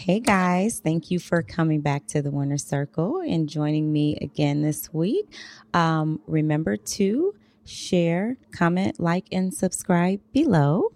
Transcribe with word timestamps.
Hey 0.00 0.18
guys, 0.18 0.80
thank 0.82 1.10
you 1.10 1.18
for 1.18 1.42
coming 1.42 1.82
back 1.82 2.06
to 2.06 2.22
the 2.22 2.30
Winner 2.30 2.56
Circle 2.56 3.20
and 3.20 3.46
joining 3.46 3.92
me 3.92 4.16
again 4.22 4.62
this 4.62 4.90
week. 4.94 5.30
Um, 5.74 6.22
remember 6.26 6.78
to 6.78 7.34
share, 7.66 8.38
comment, 8.50 8.98
like, 8.98 9.26
and 9.30 9.52
subscribe 9.52 10.20
below. 10.32 10.94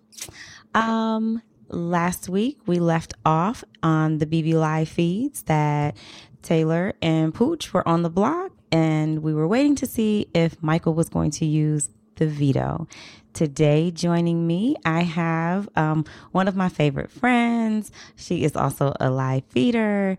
Um, 0.75 1.43
last 1.69 2.31
week 2.31 2.61
we 2.65 2.79
left 2.79 3.13
off 3.27 3.63
on 3.83 4.17
the 4.17 4.27
BB 4.27 4.55
Live 4.55 4.89
feeds 4.89 5.43
that 5.43 5.99
Taylor 6.41 6.95
and 7.03 7.35
Pooch 7.35 7.75
were 7.75 7.87
on 7.87 8.05
the 8.05 8.11
block, 8.11 8.53
and 8.73 9.23
we 9.23 9.35
were 9.35 9.47
waiting 9.47 9.75
to 9.75 9.87
see 9.87 10.29
if 10.33 10.63
Michael 10.63 10.95
was 10.95 11.11
going 11.11 11.31
to 11.33 11.45
use 11.45 11.91
the 12.17 12.27
veto. 12.27 12.89
Today, 13.35 13.91
joining 13.91 14.47
me, 14.47 14.77
I 14.85 15.03
have 15.03 15.69
um, 15.75 16.05
one 16.31 16.47
of 16.47 16.55
my 16.55 16.69
favorite 16.69 17.11
friends. 17.11 17.91
She 18.15 18.45
is 18.45 18.55
also 18.55 18.95
a 19.01 19.11
live 19.11 19.43
feeder. 19.49 20.17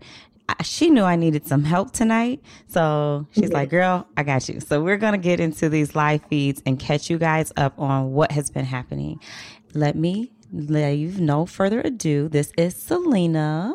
She 0.62 0.90
knew 0.90 1.02
I 1.02 1.16
needed 1.16 1.46
some 1.46 1.64
help 1.64 1.92
tonight. 1.92 2.42
So 2.68 3.26
she's 3.32 3.50
like, 3.50 3.70
girl, 3.70 4.06
I 4.18 4.22
got 4.22 4.48
you. 4.50 4.60
So 4.60 4.82
we're 4.82 4.98
going 4.98 5.12
to 5.14 5.18
get 5.18 5.40
into 5.40 5.70
these 5.70 5.96
live 5.96 6.22
feeds 6.28 6.62
and 6.66 6.78
catch 6.78 7.08
you 7.08 7.16
guys 7.16 7.52
up 7.56 7.78
on 7.80 8.12
what 8.12 8.32
has 8.32 8.50
been 8.50 8.66
happening. 8.66 9.18
Let 9.72 9.96
me 9.96 10.30
leave 10.52 11.18
no 11.18 11.46
further 11.46 11.80
ado. 11.80 12.28
This 12.28 12.52
is 12.58 12.76
Salina. 12.76 13.74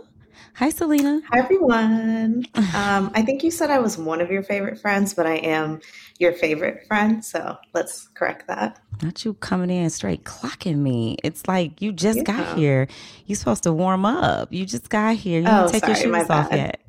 Hi, 0.56 0.70
Salina. 0.70 1.22
Hi, 1.32 1.40
everyone. 1.40 2.46
Um, 2.74 3.12
I 3.14 3.22
think 3.22 3.44
you 3.44 3.52
said 3.52 3.70
I 3.70 3.80
was 3.80 3.98
one 3.98 4.22
of 4.22 4.32
your 4.32 4.44
favorite 4.44 4.80
friends, 4.80 5.14
but 5.14 5.26
I 5.26 5.36
am 5.36 5.82
your 6.20 6.32
favorite 6.32 6.88
friend. 6.88 7.24
So 7.24 7.58
let's 7.74 8.08
correct 8.10 8.48
that. 8.48 8.80
Not 9.02 9.26
you 9.26 9.34
coming 9.36 9.70
in 9.70 9.90
straight 9.90 10.24
clocking 10.24 10.78
me. 10.78 11.18
It's 11.24 11.48
like 11.48 11.82
you 11.82 11.92
just 11.92 12.20
yeah. 12.20 12.24
got 12.24 12.58
here. 12.58 12.88
You're 13.26 13.36
supposed 13.36 13.64
to 13.64 13.74
warm 13.74 14.06
up. 14.06 14.54
You 14.54 14.66
just 14.66 14.90
got 14.90 15.16
here. 15.16 15.42
You 15.42 15.48
oh, 15.48 15.62
didn't 15.64 15.72
take 15.72 15.82
sorry, 15.82 16.14
your 16.14 16.22
shoes 16.22 16.30
off 16.30 16.52
yet. 16.52 16.82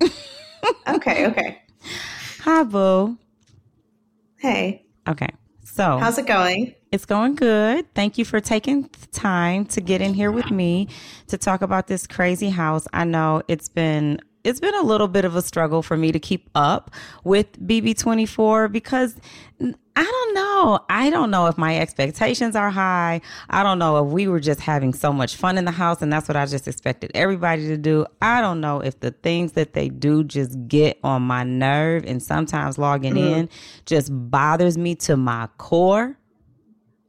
okay, 0.88 1.26
okay. 1.26 1.62
Hi, 2.40 2.62
Boo. 2.62 3.18
Hey. 4.38 4.86
Okay. 5.08 5.28
So, 5.74 5.96
how's 5.96 6.18
it 6.18 6.26
going? 6.26 6.74
It's 6.90 7.06
going 7.06 7.34
good. 7.34 7.94
Thank 7.94 8.18
you 8.18 8.26
for 8.26 8.40
taking 8.40 8.82
the 8.82 9.06
time 9.06 9.64
to 9.68 9.80
get 9.80 10.02
in 10.02 10.12
here 10.12 10.30
with 10.30 10.50
me 10.50 10.88
to 11.28 11.38
talk 11.38 11.62
about 11.62 11.86
this 11.86 12.06
crazy 12.06 12.50
house. 12.50 12.86
I 12.92 13.04
know 13.04 13.40
it's 13.48 13.70
been 13.70 14.20
it's 14.44 14.60
been 14.60 14.74
a 14.74 14.82
little 14.82 15.08
bit 15.08 15.24
of 15.24 15.36
a 15.36 15.42
struggle 15.42 15.82
for 15.82 15.96
me 15.96 16.12
to 16.12 16.18
keep 16.18 16.50
up 16.54 16.90
with 17.24 17.52
BB24 17.64 18.70
because 18.72 19.14
I 19.94 20.02
don't 20.02 20.34
know. 20.34 20.80
I 20.88 21.10
don't 21.10 21.30
know 21.30 21.46
if 21.46 21.58
my 21.58 21.78
expectations 21.78 22.56
are 22.56 22.70
high. 22.70 23.20
I 23.50 23.62
don't 23.62 23.78
know 23.78 24.04
if 24.04 24.12
we 24.12 24.26
were 24.26 24.40
just 24.40 24.60
having 24.60 24.94
so 24.94 25.12
much 25.12 25.36
fun 25.36 25.58
in 25.58 25.64
the 25.64 25.70
house 25.70 26.02
and 26.02 26.12
that's 26.12 26.28
what 26.28 26.36
I 26.36 26.46
just 26.46 26.66
expected 26.66 27.10
everybody 27.14 27.68
to 27.68 27.76
do. 27.76 28.06
I 28.20 28.40
don't 28.40 28.60
know 28.60 28.80
if 28.80 28.98
the 29.00 29.10
things 29.10 29.52
that 29.52 29.74
they 29.74 29.88
do 29.88 30.24
just 30.24 30.66
get 30.66 30.98
on 31.04 31.22
my 31.22 31.44
nerve 31.44 32.04
and 32.06 32.22
sometimes 32.22 32.78
logging 32.78 33.14
mm-hmm. 33.14 33.34
in 33.40 33.48
just 33.86 34.10
bothers 34.12 34.78
me 34.78 34.94
to 34.96 35.16
my 35.16 35.48
core 35.58 36.16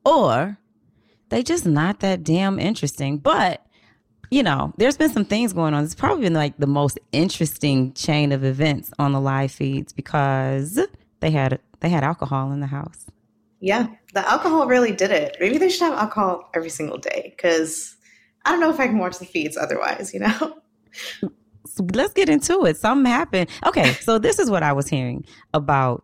or 0.06 0.58
they 1.30 1.42
just 1.42 1.66
not 1.66 2.02
that 2.02 2.24
damn 2.24 2.60
interesting. 2.60 3.18
But 3.18 3.66
you 4.34 4.42
know, 4.42 4.74
there's 4.78 4.98
been 4.98 5.12
some 5.12 5.26
things 5.26 5.54
going 5.54 5.76
on. 5.76 5.84
It's 5.84 5.94
probably 5.94 6.24
been 6.24 6.34
like 6.34 6.58
the 6.58 6.66
most 6.66 6.98
interesting 7.12 7.94
chain 7.94 8.32
of 8.32 8.44
events 8.44 8.92
on 8.98 9.12
the 9.12 9.22
live 9.22 9.52
feeds 9.52 9.94
because 9.94 10.80
they 11.20 11.30
had 11.30 11.60
they 11.82 11.90
had 11.90 12.04
alcohol 12.04 12.52
in 12.52 12.60
the 12.60 12.68
house. 12.68 13.06
Yeah, 13.60 13.88
the 14.14 14.28
alcohol 14.28 14.66
really 14.66 14.92
did 14.92 15.12
it. 15.12 15.38
Maybe 15.40 15.60
they 15.60 15.70
should 15.70 15.84
have 15.84 16.00
alcohol 16.00 16.50
every 16.56 16.72
single 16.72 16.98
day 16.98 17.32
because 17.36 17.96
I 18.44 18.52
don't 18.52 18.60
know 18.60 18.72
if 18.72 18.80
I 18.80 18.88
can 18.88 18.98
watch 18.98 19.20
the 19.20 19.26
feeds 19.26 19.56
otherwise. 19.56 20.14
You 20.16 20.22
know. 20.22 20.58
Let's 21.94 22.14
get 22.14 22.28
into 22.28 22.66
it. 22.66 22.78
Something 22.78 23.12
happened. 23.12 23.50
Okay, 23.68 23.94
so 23.94 24.18
this 24.18 24.40
is 24.40 24.50
what 24.50 24.64
I 24.64 24.74
was 24.74 24.88
hearing 24.88 25.26
about 25.54 26.04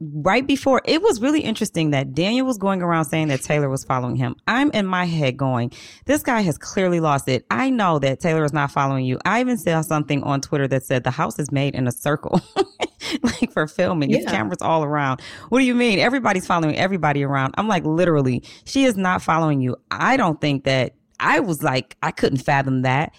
right 0.00 0.46
before 0.46 0.80
it 0.86 1.02
was 1.02 1.20
really 1.20 1.40
interesting 1.40 1.90
that 1.90 2.14
Daniel 2.14 2.46
was 2.46 2.56
going 2.56 2.82
around 2.82 3.04
saying 3.04 3.28
that 3.28 3.42
Taylor 3.42 3.68
was 3.68 3.84
following 3.84 4.16
him. 4.16 4.34
I'm 4.48 4.70
in 4.70 4.86
my 4.86 5.04
head 5.04 5.36
going, 5.36 5.72
this 6.06 6.22
guy 6.22 6.40
has 6.40 6.56
clearly 6.56 7.00
lost 7.00 7.28
it. 7.28 7.44
I 7.50 7.70
know 7.70 7.98
that 7.98 8.20
Taylor 8.20 8.44
is 8.44 8.52
not 8.52 8.70
following 8.70 9.04
you. 9.04 9.18
I 9.24 9.40
even 9.40 9.58
saw 9.58 9.82
something 9.82 10.22
on 10.22 10.40
Twitter 10.40 10.66
that 10.68 10.84
said 10.84 11.04
the 11.04 11.10
house 11.10 11.38
is 11.38 11.52
made 11.52 11.74
in 11.74 11.86
a 11.86 11.92
circle. 11.92 12.40
like 13.22 13.52
for 13.52 13.66
filming, 13.66 14.10
yeah. 14.10 14.30
cameras 14.30 14.62
all 14.62 14.84
around. 14.84 15.20
What 15.50 15.58
do 15.58 15.64
you 15.64 15.74
mean? 15.74 15.98
Everybody's 15.98 16.46
following 16.46 16.76
everybody 16.76 17.22
around. 17.22 17.54
I'm 17.58 17.68
like, 17.68 17.84
literally, 17.84 18.42
she 18.64 18.84
is 18.84 18.96
not 18.96 19.22
following 19.22 19.60
you. 19.60 19.76
I 19.90 20.16
don't 20.16 20.40
think 20.40 20.64
that 20.64 20.94
I 21.18 21.40
was 21.40 21.62
like, 21.62 21.96
I 22.02 22.10
couldn't 22.10 22.38
fathom 22.38 22.82
that. 22.82 23.14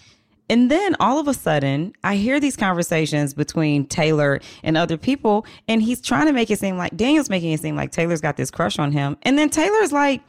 And 0.52 0.70
then 0.70 0.94
all 1.00 1.18
of 1.18 1.28
a 1.28 1.32
sudden, 1.32 1.94
I 2.04 2.16
hear 2.16 2.38
these 2.38 2.58
conversations 2.58 3.32
between 3.32 3.86
Taylor 3.86 4.38
and 4.62 4.76
other 4.76 4.98
people, 4.98 5.46
and 5.66 5.80
he's 5.80 6.02
trying 6.02 6.26
to 6.26 6.34
make 6.34 6.50
it 6.50 6.58
seem 6.58 6.76
like 6.76 6.94
Daniel's 6.94 7.30
making 7.30 7.52
it 7.52 7.60
seem 7.60 7.74
like 7.74 7.90
Taylor's 7.90 8.20
got 8.20 8.36
this 8.36 8.50
crush 8.50 8.78
on 8.78 8.92
him. 8.92 9.16
And 9.22 9.38
then 9.38 9.48
Taylor's 9.48 9.92
like, 9.92 10.20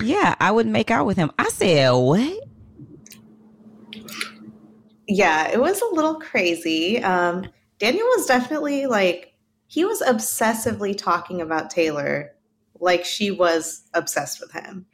Yeah, 0.00 0.36
I 0.38 0.52
would 0.52 0.68
make 0.68 0.92
out 0.92 1.06
with 1.06 1.16
him. 1.16 1.32
I 1.40 1.48
said, 1.48 1.90
What? 1.90 2.44
Yeah, 5.08 5.48
it 5.50 5.60
was 5.60 5.82
a 5.82 5.92
little 5.92 6.20
crazy. 6.20 7.02
Um, 7.02 7.44
Daniel 7.80 8.06
was 8.16 8.26
definitely 8.26 8.86
like, 8.86 9.34
he 9.66 9.84
was 9.84 10.00
obsessively 10.02 10.96
talking 10.96 11.40
about 11.40 11.70
Taylor 11.70 12.30
like 12.78 13.04
she 13.04 13.32
was 13.32 13.88
obsessed 13.92 14.40
with 14.40 14.52
him. 14.52 14.86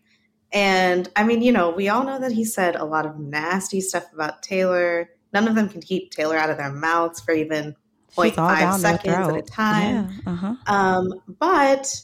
And 0.53 1.09
I 1.17 1.25
mean, 1.25 1.43
you 1.43 1.53
know, 1.53 1.71
we 1.71 1.89
all 1.89 2.05
know 2.05 2.19
that 2.19 2.33
he 2.33 2.45
said 2.45 2.77
a 2.77 2.85
lot 2.85 3.07
of 3.07 3.19
nasty 3.19 3.81
stuff 3.81 4.13
about 4.13 4.43
Taylor. 4.43 5.11
None 5.33 5.47
of 5.47 5.55
them 5.55 5.69
can 5.69 5.81
keep 5.81 6.11
Taylor 6.11 6.37
out 6.37 6.51
of 6.51 6.57
their 6.57 6.73
mouths 6.73 7.21
for 7.21 7.33
even 7.33 7.77
0.5 8.17 8.79
seconds 8.79 9.29
at 9.29 9.37
a 9.37 9.43
time. 9.43 10.21
Yeah. 10.27 10.33
Uh-huh. 10.33 10.55
Um, 10.67 11.13
but, 11.39 12.01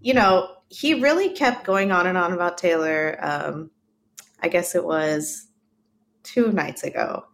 you 0.00 0.12
know, 0.12 0.50
he 0.68 0.94
really 0.94 1.30
kept 1.30 1.64
going 1.64 1.90
on 1.90 2.06
and 2.06 2.18
on 2.18 2.32
about 2.32 2.58
Taylor. 2.58 3.18
Um, 3.22 3.70
I 4.42 4.48
guess 4.48 4.74
it 4.74 4.84
was 4.84 5.48
two 6.22 6.52
nights 6.52 6.82
ago. 6.82 7.24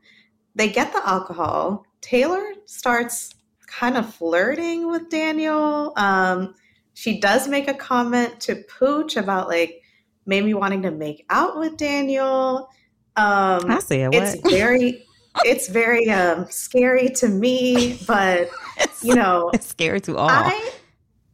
They 0.54 0.68
get 0.68 0.92
the 0.92 1.06
alcohol. 1.06 1.84
Taylor 2.00 2.44
starts 2.66 3.34
kind 3.66 3.96
of 3.96 4.14
flirting 4.14 4.88
with 4.88 5.10
Daniel. 5.10 5.92
Um, 5.96 6.54
she 6.94 7.18
does 7.18 7.48
make 7.48 7.66
a 7.66 7.74
comment 7.74 8.40
to 8.42 8.62
Pooch 8.68 9.16
about 9.16 9.48
like, 9.48 9.80
maybe 10.26 10.54
wanting 10.54 10.82
to 10.82 10.90
make 10.90 11.24
out 11.30 11.58
with 11.58 11.76
Daniel. 11.76 12.68
Um, 13.16 13.70
I 13.70 13.78
see 13.80 14.00
it. 14.00 14.14
It's 14.14 14.48
very, 14.48 15.04
it's 15.44 15.68
very 15.68 16.10
um, 16.10 16.46
scary 16.50 17.08
to 17.10 17.28
me, 17.28 17.98
but 18.06 18.48
you 19.02 19.14
know, 19.14 19.50
it's 19.52 19.66
scary 19.66 20.00
to 20.02 20.16
all. 20.16 20.28
I, 20.28 20.70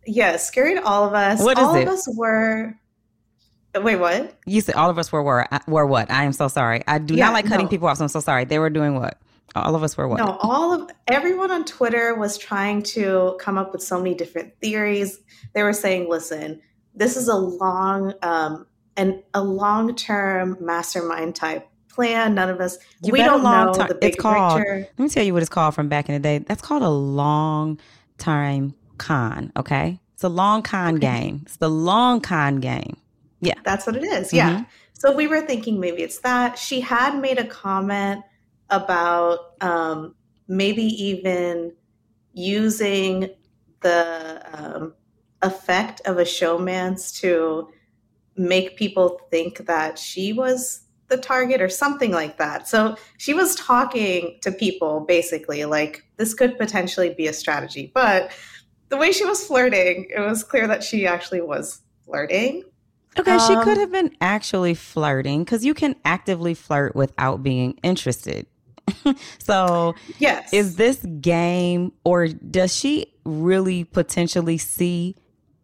yeah, 0.06 0.36
scary 0.36 0.74
to 0.74 0.84
all 0.84 1.04
of 1.04 1.14
us. 1.14 1.42
What 1.42 1.58
is 1.58 1.64
all 1.64 1.74
it? 1.74 1.82
of 1.82 1.88
us 1.88 2.08
were. 2.16 2.74
Wait, 3.74 3.96
what? 3.96 4.36
You 4.46 4.60
said 4.60 4.74
all 4.74 4.90
of 4.90 4.98
us 4.98 5.12
were 5.12 5.22
were 5.22 5.46
were 5.68 5.86
what? 5.86 6.10
I 6.10 6.24
am 6.24 6.32
so 6.32 6.48
sorry. 6.48 6.82
I 6.88 6.98
do 6.98 7.14
yeah, 7.14 7.26
not 7.26 7.34
like 7.34 7.46
cutting 7.46 7.66
no. 7.66 7.70
people 7.70 7.88
off. 7.88 7.98
So 7.98 8.04
I'm 8.04 8.08
so 8.08 8.20
sorry. 8.20 8.44
They 8.44 8.58
were 8.58 8.70
doing 8.70 8.96
what? 8.96 9.18
All 9.54 9.74
of 9.74 9.82
us 9.82 9.96
were 9.96 10.06
what? 10.08 10.18
No, 10.18 10.38
all 10.40 10.72
of 10.72 10.90
everyone 11.08 11.50
on 11.50 11.64
Twitter 11.64 12.14
was 12.14 12.38
trying 12.38 12.82
to 12.82 13.36
come 13.40 13.58
up 13.58 13.72
with 13.72 13.82
so 13.82 13.98
many 13.98 14.14
different 14.14 14.52
theories. 14.60 15.20
They 15.54 15.62
were 15.62 15.72
saying, 15.72 16.08
"Listen, 16.08 16.60
this 16.94 17.16
is 17.16 17.28
a 17.28 17.36
long 17.36 18.14
um, 18.22 18.66
and 18.96 19.22
a 19.34 19.42
long 19.42 19.94
term 19.94 20.56
mastermind 20.60 21.34
type 21.34 21.68
plan. 21.88 22.34
None 22.34 22.48
of 22.48 22.60
us 22.60 22.78
you 23.02 23.12
we 23.12 23.18
don't 23.18 23.42
know 23.42 23.72
the 23.72 23.94
big 23.94 24.14
it's 24.14 24.22
called, 24.22 24.58
picture. 24.58 24.88
Let 24.96 24.98
me 24.98 25.08
tell 25.08 25.24
you 25.24 25.32
what 25.32 25.42
it's 25.42 25.50
called 25.50 25.74
from 25.74 25.88
back 25.88 26.08
in 26.08 26.14
the 26.14 26.20
day. 26.20 26.38
That's 26.38 26.62
called 26.62 26.82
a 26.82 26.90
long 26.90 27.78
time 28.18 28.74
con. 28.98 29.52
Okay, 29.56 30.00
it's 30.14 30.24
a 30.24 30.28
long 30.28 30.62
con 30.62 30.96
okay. 30.96 31.00
game. 31.00 31.42
It's 31.46 31.56
the 31.56 31.70
long 31.70 32.20
con 32.20 32.60
game. 32.60 32.96
Yeah, 33.40 33.54
that's 33.64 33.86
what 33.86 33.96
it 33.96 34.04
is. 34.04 34.28
Mm-hmm. 34.28 34.36
Yeah. 34.36 34.64
So 34.94 35.14
we 35.14 35.26
were 35.26 35.40
thinking 35.40 35.80
maybe 35.80 36.02
it's 36.02 36.18
that. 36.20 36.58
She 36.58 36.80
had 36.80 37.18
made 37.18 37.38
a 37.38 37.46
comment 37.46 38.22
about 38.68 39.38
um, 39.62 40.14
maybe 40.46 40.82
even 40.82 41.72
using 42.32 43.30
the 43.80 44.42
um, 44.52 44.94
effect 45.42 46.02
of 46.04 46.18
a 46.18 46.24
showmance 46.24 47.18
to 47.20 47.68
make 48.36 48.76
people 48.76 49.20
think 49.30 49.66
that 49.66 49.98
she 49.98 50.32
was 50.32 50.82
the 51.08 51.16
target 51.16 51.60
or 51.60 51.68
something 51.68 52.12
like 52.12 52.38
that. 52.38 52.68
So 52.68 52.96
she 53.18 53.34
was 53.34 53.54
talking 53.56 54.38
to 54.42 54.52
people 54.52 55.00
basically 55.00 55.64
like 55.64 56.04
this 56.16 56.32
could 56.34 56.56
potentially 56.56 57.12
be 57.12 57.26
a 57.26 57.32
strategy. 57.32 57.90
But 57.92 58.30
the 58.88 58.96
way 58.96 59.12
she 59.12 59.24
was 59.24 59.44
flirting, 59.44 60.08
it 60.14 60.20
was 60.20 60.42
clear 60.44 60.66
that 60.68 60.82
she 60.82 61.06
actually 61.06 61.40
was 61.40 61.82
flirting. 62.04 62.64
Okay, 63.18 63.32
um, 63.32 63.40
she 63.40 63.56
could 63.64 63.76
have 63.76 63.90
been 63.90 64.14
actually 64.20 64.74
flirting 64.74 65.44
because 65.44 65.64
you 65.64 65.74
can 65.74 65.96
actively 66.04 66.54
flirt 66.54 66.94
without 66.94 67.42
being 67.42 67.78
interested. 67.82 68.46
so, 69.38 69.94
yes. 70.18 70.52
Is 70.52 70.76
this 70.76 71.04
game 71.20 71.92
or 72.04 72.28
does 72.28 72.74
she 72.74 73.12
really 73.24 73.84
potentially 73.84 74.58
see 74.58 75.16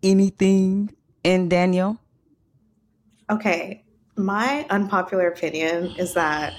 anything 0.02 0.90
in 1.22 1.48
Daniel? 1.48 2.00
Okay, 3.28 3.84
my 4.16 4.66
unpopular 4.70 5.28
opinion 5.28 5.94
is 5.98 6.14
that 6.14 6.54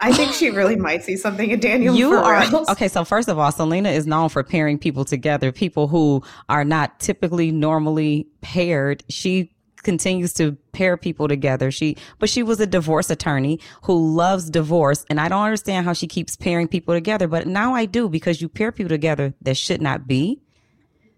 I 0.00 0.12
think 0.12 0.32
she 0.32 0.50
really 0.50 0.76
might 0.76 1.02
see 1.02 1.16
something 1.16 1.50
in 1.50 1.60
Daniel. 1.60 1.94
You 1.94 2.14
are 2.14 2.44
okay. 2.70 2.88
So 2.88 3.04
first 3.04 3.28
of 3.28 3.38
all, 3.38 3.52
Salina 3.52 3.90
is 3.90 4.06
known 4.06 4.28
for 4.28 4.42
pairing 4.42 4.78
people 4.78 5.04
together, 5.04 5.52
people 5.52 5.88
who 5.88 6.22
are 6.48 6.64
not 6.64 7.00
typically 7.00 7.50
normally 7.50 8.26
paired. 8.40 9.04
She 9.08 9.54
continues 9.82 10.32
to 10.34 10.52
pair 10.72 10.96
people 10.96 11.28
together. 11.28 11.70
She, 11.70 11.96
but 12.18 12.28
she 12.28 12.42
was 12.42 12.58
a 12.58 12.66
divorce 12.66 13.10
attorney 13.10 13.60
who 13.82 14.14
loves 14.14 14.50
divorce. 14.50 15.04
And 15.08 15.20
I 15.20 15.28
don't 15.28 15.44
understand 15.44 15.86
how 15.86 15.92
she 15.92 16.06
keeps 16.06 16.36
pairing 16.36 16.66
people 16.66 16.94
together, 16.94 17.28
but 17.28 17.46
now 17.46 17.74
I 17.74 17.84
do 17.84 18.08
because 18.08 18.40
you 18.40 18.48
pair 18.48 18.72
people 18.72 18.88
together 18.88 19.34
that 19.42 19.56
should 19.56 19.82
not 19.82 20.08
be. 20.08 20.40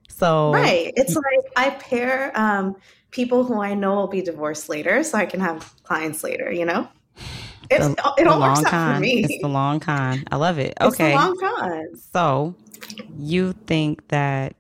So, 0.09 0.53
right. 0.53 0.93
It's 0.97 1.15
like 1.15 1.53
I 1.56 1.71
pair 1.71 2.32
um, 2.39 2.77
people 3.17 3.45
who 3.45 3.61
I 3.61 3.73
know 3.73 3.95
will 3.95 4.09
be 4.09 4.21
divorced 4.21 4.69
later 4.69 5.03
so 5.03 5.17
I 5.17 5.25
can 5.25 5.41
have 5.41 5.75
clients 5.83 6.23
later, 6.23 6.53
you 6.53 6.67
know? 6.67 6.87
It's, 7.71 7.89
the, 7.89 8.15
it 8.19 8.27
all 8.27 8.41
works 8.41 8.61
out 8.61 8.67
con. 8.67 8.95
for 8.95 9.01
me. 9.01 9.25
It's 9.25 9.43
the 9.43 9.49
long 9.49 9.81
con. 9.81 10.23
I 10.31 10.37
love 10.37 10.59
it. 10.59 10.75
Okay. 10.81 11.15
long 11.15 11.35
con. 11.39 11.97
So 12.13 12.55
you 13.19 13.55
think 13.67 14.07
that 14.09 14.55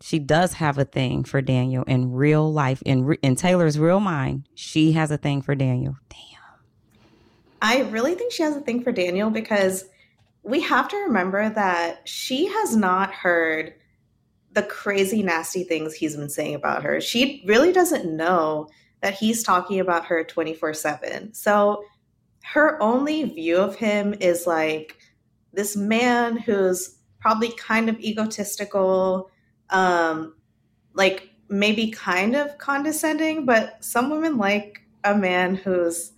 she 0.00 0.18
does 0.18 0.54
have 0.54 0.78
a 0.78 0.84
thing 0.84 1.22
for 1.22 1.40
Daniel 1.40 1.84
in 1.84 2.12
real 2.12 2.52
life, 2.52 2.82
in 2.84 3.14
in 3.22 3.36
Taylor's 3.36 3.78
real 3.78 4.00
mind. 4.00 4.46
She 4.54 4.92
has 4.92 5.10
a 5.10 5.16
thing 5.16 5.40
for 5.40 5.54
Daniel. 5.54 5.96
Damn. 6.10 6.18
I 7.62 7.88
really 7.90 8.14
think 8.16 8.32
she 8.32 8.42
has 8.42 8.56
a 8.56 8.60
thing 8.60 8.82
for 8.82 8.92
Daniel 8.92 9.30
because 9.30 9.84
we 10.42 10.60
have 10.60 10.88
to 10.88 10.96
remember 10.96 11.48
that 11.48 12.06
she 12.06 12.46
has 12.46 12.76
not 12.76 13.12
heard 13.12 13.74
the 14.58 14.66
crazy, 14.66 15.22
nasty 15.22 15.62
things 15.62 15.94
he's 15.94 16.16
been 16.16 16.28
saying 16.28 16.56
about 16.56 16.82
her. 16.82 17.00
She 17.00 17.44
really 17.46 17.72
doesn't 17.72 18.04
know 18.04 18.68
that 19.02 19.14
he's 19.14 19.44
talking 19.44 19.78
about 19.78 20.04
her 20.06 20.24
24 20.24 20.74
7. 20.74 21.32
So 21.32 21.84
her 22.42 22.82
only 22.82 23.22
view 23.22 23.58
of 23.58 23.76
him 23.76 24.14
is 24.18 24.48
like 24.48 24.98
this 25.52 25.76
man 25.76 26.36
who's 26.36 26.98
probably 27.20 27.52
kind 27.52 27.88
of 27.88 28.00
egotistical 28.00 29.30
um, 29.70 30.34
like 30.94 31.30
maybe 31.48 31.92
kind 31.92 32.34
of 32.34 32.58
condescending, 32.58 33.46
but 33.46 33.76
some 33.84 34.10
women 34.10 34.38
like 34.38 34.82
a 35.04 35.16
man 35.16 35.54
who's 35.54 36.10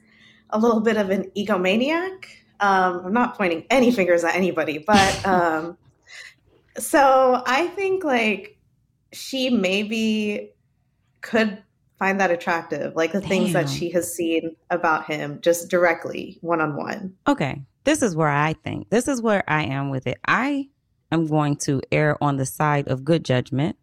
a 0.48 0.58
little 0.58 0.80
bit 0.80 0.96
of 0.96 1.10
an 1.10 1.30
egomaniac. 1.36 2.24
Um, 2.60 3.04
I'm 3.04 3.12
not 3.12 3.36
pointing 3.36 3.66
any 3.68 3.92
fingers 3.92 4.24
at 4.24 4.34
anybody, 4.34 4.78
but 4.78 5.26
um, 5.26 5.76
so 6.78 7.42
I 7.46 7.68
think 7.68 8.04
like 8.04 8.58
she 9.12 9.50
maybe 9.50 10.50
could 11.20 11.62
find 11.98 12.20
that 12.20 12.30
attractive, 12.30 12.96
like 12.96 13.12
the 13.12 13.20
Damn. 13.20 13.28
things 13.28 13.52
that 13.52 13.68
she 13.68 13.90
has 13.90 14.12
seen 14.12 14.56
about 14.70 15.04
him 15.06 15.38
just 15.42 15.68
directly 15.68 16.38
one 16.40 16.60
on 16.60 16.76
one. 16.76 17.14
Okay. 17.28 17.60
This 17.84 18.02
is 18.02 18.16
where 18.16 18.28
I 18.28 18.54
think, 18.54 18.90
this 18.90 19.08
is 19.08 19.20
where 19.22 19.44
I 19.48 19.64
am 19.64 19.90
with 19.90 20.06
it. 20.06 20.18
I 20.26 20.68
am 21.12 21.26
going 21.26 21.56
to 21.56 21.80
err 21.92 22.22
on 22.22 22.36
the 22.36 22.46
side 22.46 22.88
of 22.88 23.04
good 23.04 23.24
judgment. 23.24 23.76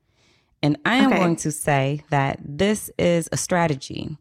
And 0.63 0.77
I 0.85 0.97
am 0.97 1.11
okay. 1.11 1.17
going 1.17 1.35
to 1.37 1.51
say 1.51 2.03
that 2.09 2.39
this 2.43 2.89
is 2.97 3.29
a 3.31 3.37
strategy 3.37 4.17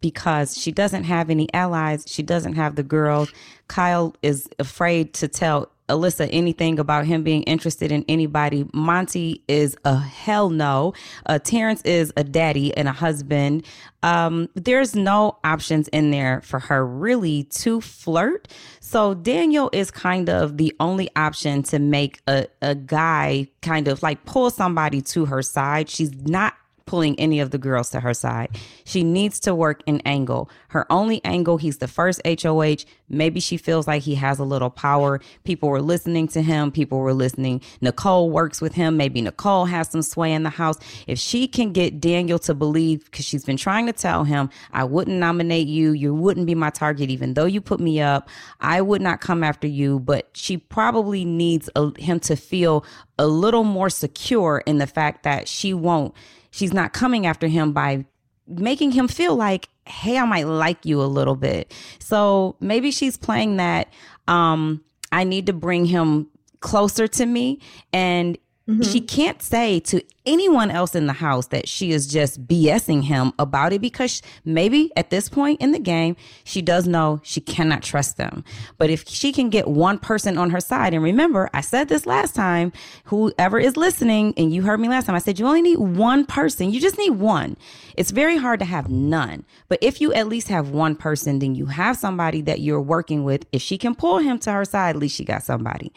because 0.00 0.56
she 0.56 0.72
doesn't 0.72 1.04
have 1.04 1.28
any 1.30 1.52
allies. 1.52 2.04
She 2.06 2.22
doesn't 2.22 2.54
have 2.54 2.76
the 2.76 2.82
girls. 2.82 3.30
Kyle 3.68 4.14
is 4.22 4.48
afraid 4.58 5.12
to 5.14 5.28
tell 5.28 5.70
Alyssa 5.88 6.28
anything 6.32 6.78
about 6.78 7.06
him 7.06 7.22
being 7.22 7.42
interested 7.44 7.92
in 7.92 8.04
anybody. 8.08 8.66
Monte 8.72 9.42
is 9.48 9.76
a 9.84 9.98
hell 9.98 10.50
no. 10.50 10.94
Uh, 11.26 11.38
Terrance 11.38 11.82
is 11.82 12.12
a 12.16 12.24
daddy 12.24 12.74
and 12.76 12.88
a 12.88 12.92
husband. 12.92 13.66
Um, 14.02 14.48
there's 14.54 14.94
no 14.94 15.38
options 15.44 15.88
in 15.88 16.10
there 16.10 16.40
for 16.42 16.58
her 16.58 16.86
really 16.86 17.44
to 17.44 17.80
flirt. 17.80 18.48
So 18.80 19.14
Daniel 19.14 19.70
is 19.72 19.90
kind 19.90 20.28
of 20.28 20.56
the 20.56 20.74
only 20.80 21.10
option 21.16 21.62
to 21.64 21.78
make 21.78 22.20
a, 22.26 22.46
a 22.62 22.74
guy 22.74 23.48
kind 23.62 23.88
of 23.88 24.02
like 24.02 24.24
pull 24.24 24.50
somebody 24.50 25.00
to 25.02 25.24
her 25.26 25.42
side. 25.42 25.88
She's 25.88 26.14
not 26.14 26.54
pulling 26.86 27.18
any 27.18 27.40
of 27.40 27.50
the 27.50 27.58
girls 27.58 27.90
to 27.90 28.00
her 28.00 28.14
side. 28.14 28.58
She 28.84 29.02
needs 29.02 29.40
to 29.40 29.54
work 29.54 29.82
an 29.86 30.00
angle. 30.04 30.50
Her 30.68 30.90
only 30.90 31.24
angle, 31.24 31.56
he's 31.56 31.78
the 31.78 31.88
first 31.88 32.20
HOH. 32.24 32.84
Maybe 33.08 33.40
she 33.40 33.56
feels 33.56 33.86
like 33.86 34.02
he 34.02 34.14
has 34.16 34.38
a 34.38 34.44
little 34.44 34.70
power. 34.70 35.20
People 35.44 35.68
were 35.68 35.80
listening 35.80 36.28
to 36.28 36.42
him. 36.42 36.70
People 36.70 36.98
were 36.98 37.14
listening. 37.14 37.60
Nicole 37.80 38.30
works 38.30 38.60
with 38.60 38.74
him. 38.74 38.96
Maybe 38.96 39.20
Nicole 39.22 39.66
has 39.66 39.90
some 39.90 40.02
sway 40.02 40.32
in 40.32 40.42
the 40.42 40.50
house. 40.50 40.78
If 41.06 41.18
she 41.18 41.46
can 41.46 41.72
get 41.72 42.00
Daniel 42.00 42.38
to 42.40 42.54
believe, 42.54 43.04
because 43.04 43.24
she's 43.24 43.44
been 43.44 43.56
trying 43.56 43.86
to 43.86 43.92
tell 43.92 44.24
him, 44.24 44.50
I 44.72 44.84
wouldn't 44.84 45.18
nominate 45.18 45.68
you. 45.68 45.92
You 45.92 46.14
wouldn't 46.14 46.46
be 46.46 46.54
my 46.54 46.70
target, 46.70 47.10
even 47.10 47.34
though 47.34 47.46
you 47.46 47.60
put 47.60 47.80
me 47.80 48.00
up. 48.00 48.28
I 48.60 48.80
would 48.80 49.02
not 49.02 49.20
come 49.20 49.42
after 49.42 49.66
you. 49.66 50.00
But 50.00 50.28
she 50.34 50.56
probably 50.56 51.24
needs 51.24 51.70
a, 51.76 51.98
him 51.98 52.20
to 52.20 52.36
feel 52.36 52.84
a 53.18 53.26
little 53.26 53.64
more 53.64 53.90
secure 53.90 54.62
in 54.66 54.78
the 54.78 54.86
fact 54.86 55.22
that 55.22 55.48
she 55.48 55.72
won't 55.72 56.14
she's 56.54 56.72
not 56.72 56.92
coming 56.92 57.26
after 57.26 57.48
him 57.48 57.72
by 57.72 58.04
making 58.46 58.92
him 58.92 59.08
feel 59.08 59.34
like, 59.34 59.68
hey, 59.86 60.16
I 60.18 60.24
might 60.24 60.46
like 60.46 60.86
you 60.86 61.02
a 61.02 61.04
little 61.04 61.34
bit. 61.34 61.74
So 61.98 62.54
maybe 62.60 62.92
she's 62.92 63.16
playing 63.16 63.56
that 63.56 63.92
um, 64.28 64.84
I 65.10 65.24
need 65.24 65.46
to 65.46 65.52
bring 65.52 65.86
him 65.86 66.28
closer 66.60 67.08
to 67.08 67.26
me. 67.26 67.58
And 67.92 68.38
Mm-hmm. 68.68 68.82
She 68.82 69.00
can't 69.02 69.42
say 69.42 69.78
to 69.80 70.02
anyone 70.24 70.70
else 70.70 70.94
in 70.94 71.06
the 71.06 71.12
house 71.12 71.48
that 71.48 71.68
she 71.68 71.92
is 71.92 72.06
just 72.06 72.46
BSing 72.46 73.04
him 73.04 73.34
about 73.38 73.74
it 73.74 73.82
because 73.82 74.22
maybe 74.46 74.90
at 74.96 75.10
this 75.10 75.28
point 75.28 75.60
in 75.60 75.72
the 75.72 75.78
game, 75.78 76.16
she 76.44 76.62
does 76.62 76.86
know 76.86 77.20
she 77.22 77.42
cannot 77.42 77.82
trust 77.82 78.16
them. 78.16 78.42
But 78.78 78.88
if 78.88 79.06
she 79.06 79.32
can 79.32 79.50
get 79.50 79.68
one 79.68 79.98
person 79.98 80.38
on 80.38 80.48
her 80.48 80.60
side, 80.60 80.94
and 80.94 81.02
remember, 81.02 81.50
I 81.52 81.60
said 81.60 81.90
this 81.90 82.06
last 82.06 82.34
time, 82.34 82.72
whoever 83.04 83.58
is 83.58 83.76
listening, 83.76 84.32
and 84.38 84.50
you 84.50 84.62
heard 84.62 84.80
me 84.80 84.88
last 84.88 85.06
time, 85.06 85.14
I 85.14 85.18
said 85.18 85.38
you 85.38 85.46
only 85.46 85.60
need 85.60 85.78
one 85.78 86.24
person. 86.24 86.72
You 86.72 86.80
just 86.80 86.96
need 86.96 87.10
one. 87.10 87.58
It's 87.98 88.12
very 88.12 88.38
hard 88.38 88.60
to 88.60 88.64
have 88.64 88.88
none. 88.88 89.44
But 89.68 89.78
if 89.82 90.00
you 90.00 90.14
at 90.14 90.26
least 90.26 90.48
have 90.48 90.70
one 90.70 90.96
person, 90.96 91.38
then 91.38 91.54
you 91.54 91.66
have 91.66 91.98
somebody 91.98 92.40
that 92.42 92.60
you're 92.60 92.80
working 92.80 93.24
with. 93.24 93.44
If 93.52 93.60
she 93.60 93.76
can 93.76 93.94
pull 93.94 94.18
him 94.18 94.38
to 94.38 94.52
her 94.52 94.64
side, 94.64 94.96
at 94.96 95.00
least 95.00 95.16
she 95.16 95.24
got 95.24 95.42
somebody. 95.42 95.92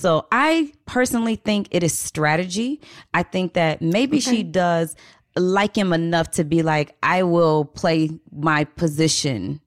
So 0.00 0.26
I 0.32 0.72
personally 0.86 1.36
think 1.36 1.68
it 1.72 1.82
is 1.82 1.92
strategy. 1.92 2.80
I 3.12 3.22
think 3.22 3.52
that 3.52 3.82
maybe 3.82 4.16
okay. 4.16 4.36
she 4.36 4.42
does 4.42 4.96
like 5.36 5.76
him 5.76 5.92
enough 5.92 6.30
to 6.32 6.44
be 6.44 6.62
like, 6.62 6.96
I 7.02 7.22
will 7.22 7.66
play 7.66 8.08
my 8.32 8.64
position 8.64 9.60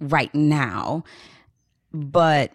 right 0.00 0.34
now. 0.34 1.04
But 1.92 2.50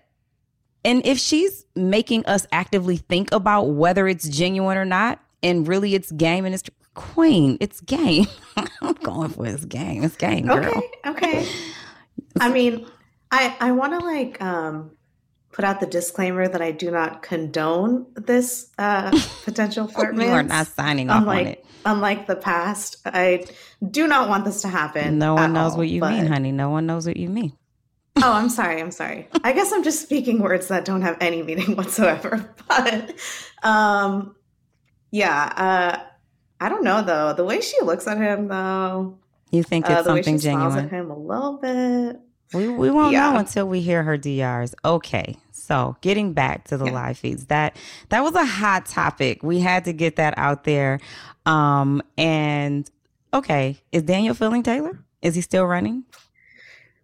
and 0.83 1.05
if 1.05 1.19
she's 1.19 1.65
making 1.73 2.25
us 2.25 2.45
actively 2.51 2.97
think 2.97 3.31
about 3.31 3.63
whether 3.69 4.09
it's 4.09 4.27
genuine 4.27 4.77
or 4.77 4.85
not, 4.85 5.23
and 5.41 5.65
really 5.65 5.95
it's 5.95 6.11
game 6.11 6.43
and 6.43 6.53
it's 6.53 6.69
queen, 6.95 7.57
it's 7.61 7.79
game. 7.79 8.27
I'm 8.81 8.93
going 8.95 9.29
for 9.29 9.43
this 9.43 9.63
game. 9.63 10.03
It's 10.03 10.17
game, 10.17 10.47
girl. 10.47 10.65
Okay, 10.65 10.91
okay. 11.05 11.49
I 12.41 12.51
mean, 12.51 12.85
I 13.31 13.55
I 13.61 13.71
want 13.71 13.97
to 13.97 14.05
like 14.05 14.41
um 14.41 14.91
put 15.51 15.65
out 15.65 15.79
the 15.79 15.85
disclaimer 15.85 16.47
that 16.47 16.61
I 16.61 16.71
do 16.71 16.91
not 16.91 17.21
condone 17.21 18.05
this 18.15 18.71
uh, 18.77 19.11
potential 19.43 19.87
flirt. 19.87 20.15
you 20.15 20.27
are 20.27 20.43
not 20.43 20.67
signing 20.67 21.09
off 21.09 21.21
unlike, 21.21 21.39
on 21.39 21.47
it. 21.47 21.65
Unlike 21.85 22.27
the 22.27 22.35
past, 22.35 22.97
I 23.05 23.45
do 23.89 24.07
not 24.07 24.29
want 24.29 24.45
this 24.45 24.61
to 24.61 24.67
happen. 24.67 25.17
No 25.17 25.35
one 25.35 25.53
knows 25.53 25.73
all, 25.73 25.79
what 25.79 25.89
you 25.89 26.01
but... 26.01 26.11
mean, 26.11 26.27
honey. 26.27 26.51
No 26.51 26.69
one 26.69 26.85
knows 26.85 27.05
what 27.05 27.17
you 27.17 27.29
mean. 27.29 27.53
oh, 28.17 28.33
I'm 28.33 28.49
sorry. 28.49 28.81
I'm 28.81 28.91
sorry. 28.91 29.27
I 29.43 29.53
guess 29.53 29.71
I'm 29.71 29.83
just 29.83 30.01
speaking 30.01 30.39
words 30.39 30.67
that 30.67 30.85
don't 30.85 31.01
have 31.01 31.17
any 31.21 31.43
meaning 31.43 31.75
whatsoever. 31.75 32.53
But 32.67 33.15
um, 33.63 34.35
yeah, 35.11 35.53
uh, 35.55 36.03
I 36.59 36.69
don't 36.69 36.83
know 36.83 37.01
though. 37.01 37.33
The 37.33 37.43
way 37.43 37.61
she 37.61 37.81
looks 37.81 38.07
at 38.07 38.17
him, 38.17 38.47
though. 38.47 39.17
You 39.51 39.63
think 39.63 39.89
uh, 39.89 39.93
it's 39.93 40.01
uh, 40.01 40.03
something 40.03 40.39
genuine? 40.39 40.85
At 40.85 40.91
him 40.91 41.11
a 41.11 41.17
little 41.17 41.57
bit. 41.57 42.19
We 42.53 42.67
we 42.67 42.89
won't 42.89 43.13
yeah. 43.13 43.31
know 43.31 43.37
until 43.37 43.67
we 43.67 43.81
hear 43.81 44.03
her 44.03 44.17
DRs. 44.17 44.75
Okay. 44.83 45.37
So 45.51 45.95
getting 46.01 46.33
back 46.33 46.65
to 46.65 46.77
the 46.77 46.85
yeah. 46.85 46.91
live 46.91 47.17
feeds, 47.17 47.45
that 47.45 47.75
that 48.09 48.21
was 48.21 48.35
a 48.35 48.45
hot 48.45 48.85
topic. 48.85 49.43
We 49.43 49.59
had 49.59 49.85
to 49.85 49.93
get 49.93 50.17
that 50.17 50.33
out 50.37 50.63
there. 50.63 50.99
Um 51.45 52.01
and 52.17 52.89
okay, 53.33 53.77
is 53.91 54.03
Daniel 54.03 54.33
feeling 54.33 54.63
Taylor? 54.63 54.99
Is 55.21 55.35
he 55.35 55.41
still 55.41 55.65
running? 55.65 56.03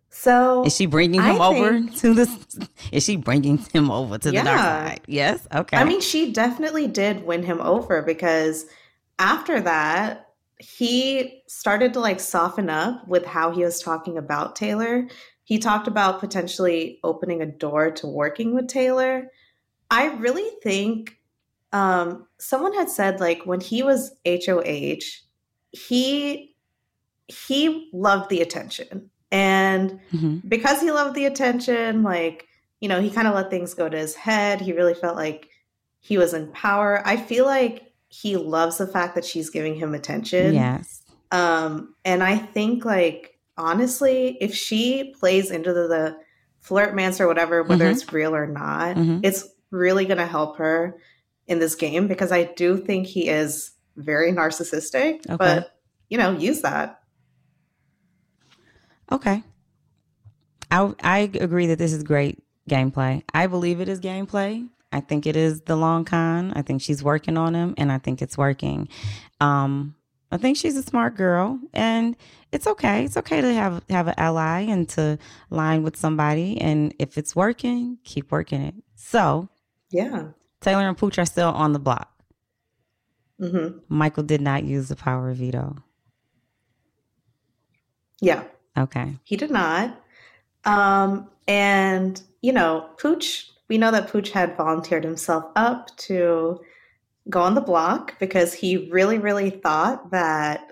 So 0.10 0.64
is 0.66 0.76
she 0.76 0.88
bringing 0.88 1.22
him 1.22 1.40
I 1.42 1.46
over 1.46 1.72
think, 1.74 1.96
to 2.00 2.14
the? 2.14 2.68
Is 2.92 3.04
she 3.04 3.16
bringing 3.16 3.60
him 3.60 3.92
over 3.92 4.18
to 4.18 4.32
yeah. 4.32 4.42
the 4.42 4.50
dark 4.50 4.60
side? 4.60 5.02
Yes. 5.08 5.48
Okay. 5.54 5.78
I 5.78 5.84
mean, 5.84 6.02
she 6.02 6.34
definitely 6.34 6.88
did 6.88 7.24
win 7.24 7.44
him 7.44 7.62
over 7.62 8.02
because 8.02 8.66
after 9.20 9.62
that, 9.62 10.30
he 10.60 11.44
started 11.48 11.94
to 11.94 12.00
like 12.00 12.20
soften 12.20 12.70
up 12.70 13.08
with 13.08 13.26
how 13.26 13.52
he 13.52 13.64
was 13.64 13.80
talking 13.80 14.18
about 14.18 14.56
Taylor 14.56 15.08
he 15.48 15.60
talked 15.60 15.88
about 15.88 16.20
potentially 16.20 17.00
opening 17.06 17.42
a 17.42 17.46
door 17.46 17.90
to 17.90 18.06
working 18.06 18.54
with 18.54 18.68
Taylor. 18.68 19.32
I 19.90 20.08
really 20.08 20.50
think 20.62 21.22
um, 21.72 22.28
someone 22.38 22.74
had 22.74 22.90
said 22.90 23.22
like 23.22 23.46
when 23.46 23.62
he 23.62 23.82
was 23.82 24.12
HOH, 24.26 25.06
he 25.72 26.54
he 27.30 27.90
loved 27.94 28.30
the 28.30 28.42
attention. 28.42 29.10
And 29.32 30.02
mm-hmm. 30.12 30.46
because 30.46 30.82
he 30.82 30.92
loved 30.92 31.16
the 31.16 31.24
attention, 31.24 32.04
like, 32.04 32.46
you 32.82 32.90
know, 32.90 33.00
he 33.00 33.10
kind 33.10 33.30
of 33.30 33.34
let 33.34 33.50
things 33.50 33.74
go 33.74 33.88
to 33.88 33.98
his 33.98 34.16
head. 34.16 34.60
He 34.60 34.74
really 34.74 34.96
felt 34.96 35.16
like 35.16 35.48
he 36.02 36.18
was 36.18 36.34
in 36.34 36.52
power. 36.52 37.02
I 37.06 37.16
feel 37.16 37.46
like 37.46 37.94
he 38.10 38.36
loves 38.36 38.80
the 38.80 38.88
fact 38.88 39.16
that 39.16 39.24
she's 39.24 39.50
giving 39.50 39.76
him 39.76 39.94
attention. 39.94 40.56
Yes. 40.56 41.04
Um, 41.32 41.96
and 42.04 42.22
I 42.22 42.36
think 42.36 42.84
like 42.84 43.37
honestly, 43.58 44.38
if 44.40 44.54
she 44.54 45.14
plays 45.20 45.52
into 45.52 45.74
the, 45.74 45.88
the 45.88 46.18
flirt 46.60 46.96
mance 46.96 47.20
or 47.20 47.28
whatever, 47.28 47.64
whether 47.64 47.86
mm-hmm. 47.86 47.94
it's 47.94 48.14
real 48.14 48.36
or 48.36 48.48
not, 48.48 48.96
mm-hmm. 48.96 49.20
it's 49.24 49.48
really 49.72 50.06
gonna 50.06 50.28
help 50.28 50.58
her 50.58 50.98
in 51.48 51.60
this 51.60 51.76
game 51.76 52.08
because 52.08 52.32
I 52.32 52.44
do 52.44 52.78
think 52.78 53.08
he 53.08 53.30
is 53.30 53.72
very 53.96 54.32
narcissistic. 54.32 55.26
Okay. 55.30 55.38
But 55.38 55.78
you 56.10 56.18
know, 56.18 56.32
use 56.32 56.62
that. 56.62 57.00
Okay. 59.12 59.44
I 60.70 60.94
I 61.02 61.18
agree 61.20 61.68
that 61.68 61.80
this 61.80 61.94
is 61.94 62.04
great 62.04 62.44
gameplay. 62.70 63.24
I 63.34 63.48
believe 63.48 63.82
it 63.82 63.90
is 63.90 64.00
gameplay. 64.00 64.68
I 64.92 65.02
think 65.02 65.26
it 65.26 65.36
is 65.36 65.62
the 65.62 65.76
long 65.76 66.06
con. 66.06 66.54
I 66.56 66.62
think 66.62 66.82
she's 66.82 67.04
working 67.04 67.38
on 67.38 67.54
him 67.54 67.74
and 67.78 67.92
I 67.92 67.98
think 67.98 68.22
it's 68.22 68.38
working. 68.38 68.90
Um 69.42 69.96
I 70.32 70.38
think 70.38 70.58
she's 70.58 70.76
a 70.76 70.84
smart 70.84 71.16
girl 71.16 71.60
and 71.74 72.16
it's 72.52 72.68
okay. 72.68 73.06
It's 73.06 73.18
okay 73.18 73.42
to 73.42 73.54
have 73.54 73.84
have 73.90 74.08
an 74.08 74.16
ally 74.18 74.62
and 74.62 74.88
to 74.90 75.18
line 75.50 75.84
with 75.84 75.96
somebody 75.96 76.60
and 76.60 76.94
if 77.00 77.18
it's 77.18 77.36
working, 77.36 77.98
keep 78.04 78.32
working 78.32 78.62
it. 78.62 78.76
So, 78.96 79.50
yeah. 79.90 80.30
Taylor 80.62 80.88
and 80.88 80.98
Pooch 80.98 81.18
are 81.18 81.26
still 81.26 81.50
on 81.50 81.74
the 81.74 81.80
block. 81.80 82.12
Mm-hmm. 83.42 83.78
Michael 83.90 84.24
did 84.24 84.42
not 84.42 84.64
use 84.64 84.90
the 84.90 84.96
power 84.96 85.30
of 85.30 85.38
veto. 85.38 85.76
Yeah. 88.20 88.44
Okay. 88.78 89.18
He 89.24 89.38
did 89.38 89.52
not. 89.52 90.02
Um, 90.66 91.30
and, 91.48 92.22
you 92.42 92.52
know, 92.52 92.90
Pooch, 92.98 93.52
we 93.70 93.78
know 93.78 93.92
that 93.92 94.10
Pooch 94.10 94.32
had 94.32 94.58
volunteered 94.58 95.04
himself 95.04 95.46
up 95.56 95.96
to 95.98 96.60
go 97.30 97.42
on 97.42 97.56
the 97.56 97.62
block 97.62 98.20
because 98.20 98.54
he 98.54 98.90
really, 98.90 99.18
really 99.18 99.50
thought 99.50 100.12
that 100.12 100.72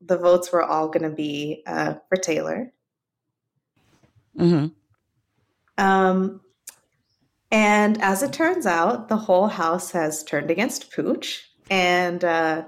the 0.00 0.16
votes 0.16 0.52
were 0.52 0.62
all 0.62 0.88
going 0.88 1.02
to 1.02 1.14
be 1.14 1.62
uh, 1.66 1.94
for 2.08 2.16
Taylor. 2.16 2.72
Mm-hmm. 4.38 4.68
Um, 5.84 6.40
and 7.50 8.00
as 8.00 8.22
it 8.22 8.32
turns 8.32 8.66
out, 8.66 9.08
the 9.08 9.16
whole 9.16 9.48
house 9.48 9.90
has 9.92 10.22
turned 10.22 10.50
against 10.50 10.92
Pooch, 10.92 11.50
and 11.70 12.24
uh, 12.24 12.64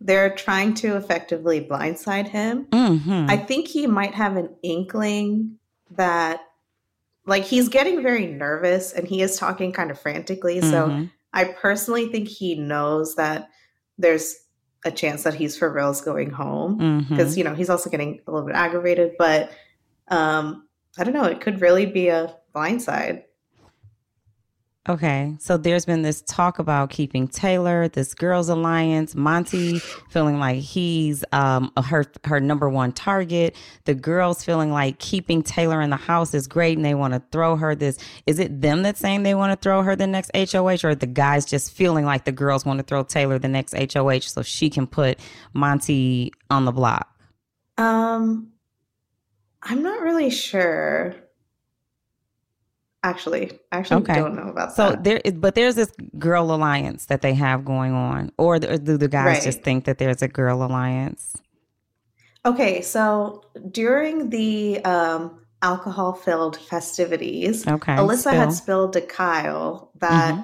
they're 0.00 0.34
trying 0.34 0.74
to 0.74 0.96
effectively 0.96 1.64
blindside 1.64 2.28
him. 2.28 2.66
Mm-hmm. 2.66 3.26
I 3.28 3.36
think 3.36 3.68
he 3.68 3.86
might 3.86 4.14
have 4.14 4.36
an 4.36 4.50
inkling 4.62 5.58
that, 5.92 6.40
like, 7.26 7.44
he's 7.44 7.68
getting 7.68 8.02
very 8.02 8.26
nervous 8.26 8.92
and 8.92 9.08
he 9.08 9.22
is 9.22 9.38
talking 9.38 9.72
kind 9.72 9.90
of 9.90 9.98
frantically. 9.98 10.60
Mm-hmm. 10.60 10.70
So 10.70 11.08
I 11.34 11.44
personally 11.44 12.06
think 12.10 12.28
he 12.28 12.54
knows 12.54 13.16
that 13.16 13.50
there's 13.98 14.36
a 14.84 14.90
chance 14.90 15.24
that 15.24 15.34
he's 15.34 15.56
for 15.56 15.72
reals 15.72 16.00
going 16.00 16.30
home 16.30 17.06
because, 17.08 17.32
mm-hmm. 17.32 17.38
you 17.38 17.44
know, 17.44 17.54
he's 17.54 17.68
also 17.68 17.90
getting 17.90 18.20
a 18.26 18.30
little 18.30 18.46
bit 18.46 18.56
aggravated. 18.56 19.12
But 19.18 19.50
um, 20.08 20.68
I 20.96 21.04
don't 21.04 21.14
know, 21.14 21.24
it 21.24 21.40
could 21.40 21.60
really 21.60 21.86
be 21.86 22.08
a 22.08 22.34
blindside. 22.54 23.24
Okay, 24.86 25.34
so 25.40 25.56
there's 25.56 25.86
been 25.86 26.02
this 26.02 26.20
talk 26.20 26.58
about 26.58 26.90
keeping 26.90 27.26
Taylor, 27.26 27.88
this 27.88 28.12
girls' 28.12 28.50
alliance, 28.50 29.14
Monte 29.14 29.78
feeling 30.10 30.38
like 30.38 30.58
he's 30.58 31.24
um, 31.32 31.72
her 31.82 32.04
her 32.24 32.38
number 32.38 32.68
one 32.68 32.92
target. 32.92 33.56
The 33.86 33.94
girls 33.94 34.44
feeling 34.44 34.70
like 34.70 34.98
keeping 34.98 35.42
Taylor 35.42 35.80
in 35.80 35.88
the 35.88 35.96
house 35.96 36.34
is 36.34 36.46
great, 36.46 36.76
and 36.76 36.84
they 36.84 36.94
want 36.94 37.14
to 37.14 37.22
throw 37.32 37.56
her 37.56 37.74
this. 37.74 37.96
Is 38.26 38.38
it 38.38 38.60
them 38.60 38.82
that's 38.82 39.00
saying 39.00 39.22
they 39.22 39.34
want 39.34 39.58
to 39.58 39.62
throw 39.62 39.82
her 39.82 39.96
the 39.96 40.06
next 40.06 40.30
HOH, 40.34 40.86
or 40.86 40.94
the 40.94 41.06
guys 41.06 41.46
just 41.46 41.72
feeling 41.72 42.04
like 42.04 42.26
the 42.26 42.32
girls 42.32 42.66
want 42.66 42.78
to 42.78 42.84
throw 42.84 43.04
Taylor 43.04 43.38
the 43.38 43.48
next 43.48 43.74
HOH 43.74 44.20
so 44.20 44.42
she 44.42 44.68
can 44.68 44.86
put 44.86 45.18
Monte 45.54 46.30
on 46.50 46.66
the 46.66 46.72
block? 46.72 47.08
Um, 47.78 48.52
I'm 49.62 49.82
not 49.82 50.02
really 50.02 50.28
sure 50.28 51.16
actually 53.04 53.52
actually 53.70 54.02
okay. 54.02 54.14
don't 54.14 54.34
know 54.34 54.48
about 54.48 54.70
that. 54.70 54.76
so 54.76 54.90
that. 54.90 55.04
there 55.04 55.20
but 55.34 55.54
there's 55.54 55.74
this 55.74 55.92
girl 56.18 56.52
alliance 56.52 57.06
that 57.06 57.20
they 57.20 57.34
have 57.34 57.64
going 57.64 57.92
on 57.92 58.32
or 58.38 58.58
do 58.58 58.96
the 58.96 59.08
guys 59.08 59.26
right. 59.26 59.42
just 59.42 59.62
think 59.62 59.84
that 59.84 59.98
there's 59.98 60.22
a 60.22 60.28
girl 60.28 60.64
alliance 60.64 61.36
okay 62.46 62.80
so 62.80 63.44
during 63.70 64.30
the 64.30 64.82
um, 64.84 65.38
alcohol 65.60 66.14
filled 66.14 66.56
festivities 66.56 67.66
okay 67.68 67.92
alyssa 67.92 68.20
Spill. 68.20 68.32
had 68.32 68.52
spilled 68.52 68.92
to 68.94 69.02
kyle 69.02 69.90
that 69.98 70.34
mm-hmm. 70.34 70.42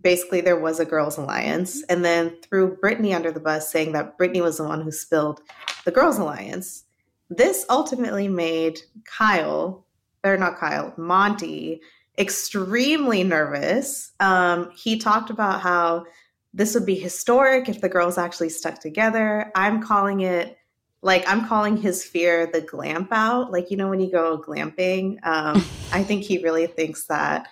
basically 0.00 0.40
there 0.40 0.58
was 0.58 0.78
a 0.78 0.84
girls 0.84 1.18
alliance 1.18 1.82
and 1.88 2.04
then 2.04 2.36
threw 2.40 2.76
brittany 2.76 3.12
under 3.12 3.32
the 3.32 3.40
bus 3.40 3.70
saying 3.70 3.92
that 3.92 4.16
brittany 4.16 4.40
was 4.40 4.58
the 4.58 4.64
one 4.64 4.80
who 4.80 4.92
spilled 4.92 5.40
the 5.84 5.90
girls 5.90 6.18
alliance 6.18 6.84
this 7.30 7.66
ultimately 7.68 8.28
made 8.28 8.78
kyle 9.04 9.86
or 10.26 10.36
not 10.36 10.58
Kyle, 10.58 10.92
Monte 10.96 11.80
extremely 12.18 13.24
nervous. 13.24 14.12
Um, 14.20 14.70
he 14.74 14.98
talked 14.98 15.30
about 15.30 15.60
how 15.60 16.06
this 16.54 16.74
would 16.74 16.86
be 16.86 16.94
historic 16.94 17.68
if 17.68 17.80
the 17.80 17.88
girls 17.88 18.16
actually 18.16 18.48
stuck 18.48 18.80
together. 18.80 19.52
I'm 19.54 19.82
calling 19.82 20.20
it 20.20 20.56
like 21.02 21.28
I'm 21.28 21.46
calling 21.46 21.76
his 21.76 22.02
fear 22.04 22.46
the 22.46 22.62
glamp 22.62 23.08
out. 23.12 23.52
Like 23.52 23.70
you 23.70 23.76
know 23.76 23.88
when 23.88 24.00
you 24.00 24.10
go 24.10 24.42
glamping, 24.44 25.24
um, 25.24 25.64
I 25.92 26.02
think 26.02 26.24
he 26.24 26.38
really 26.38 26.66
thinks 26.66 27.06
that 27.06 27.48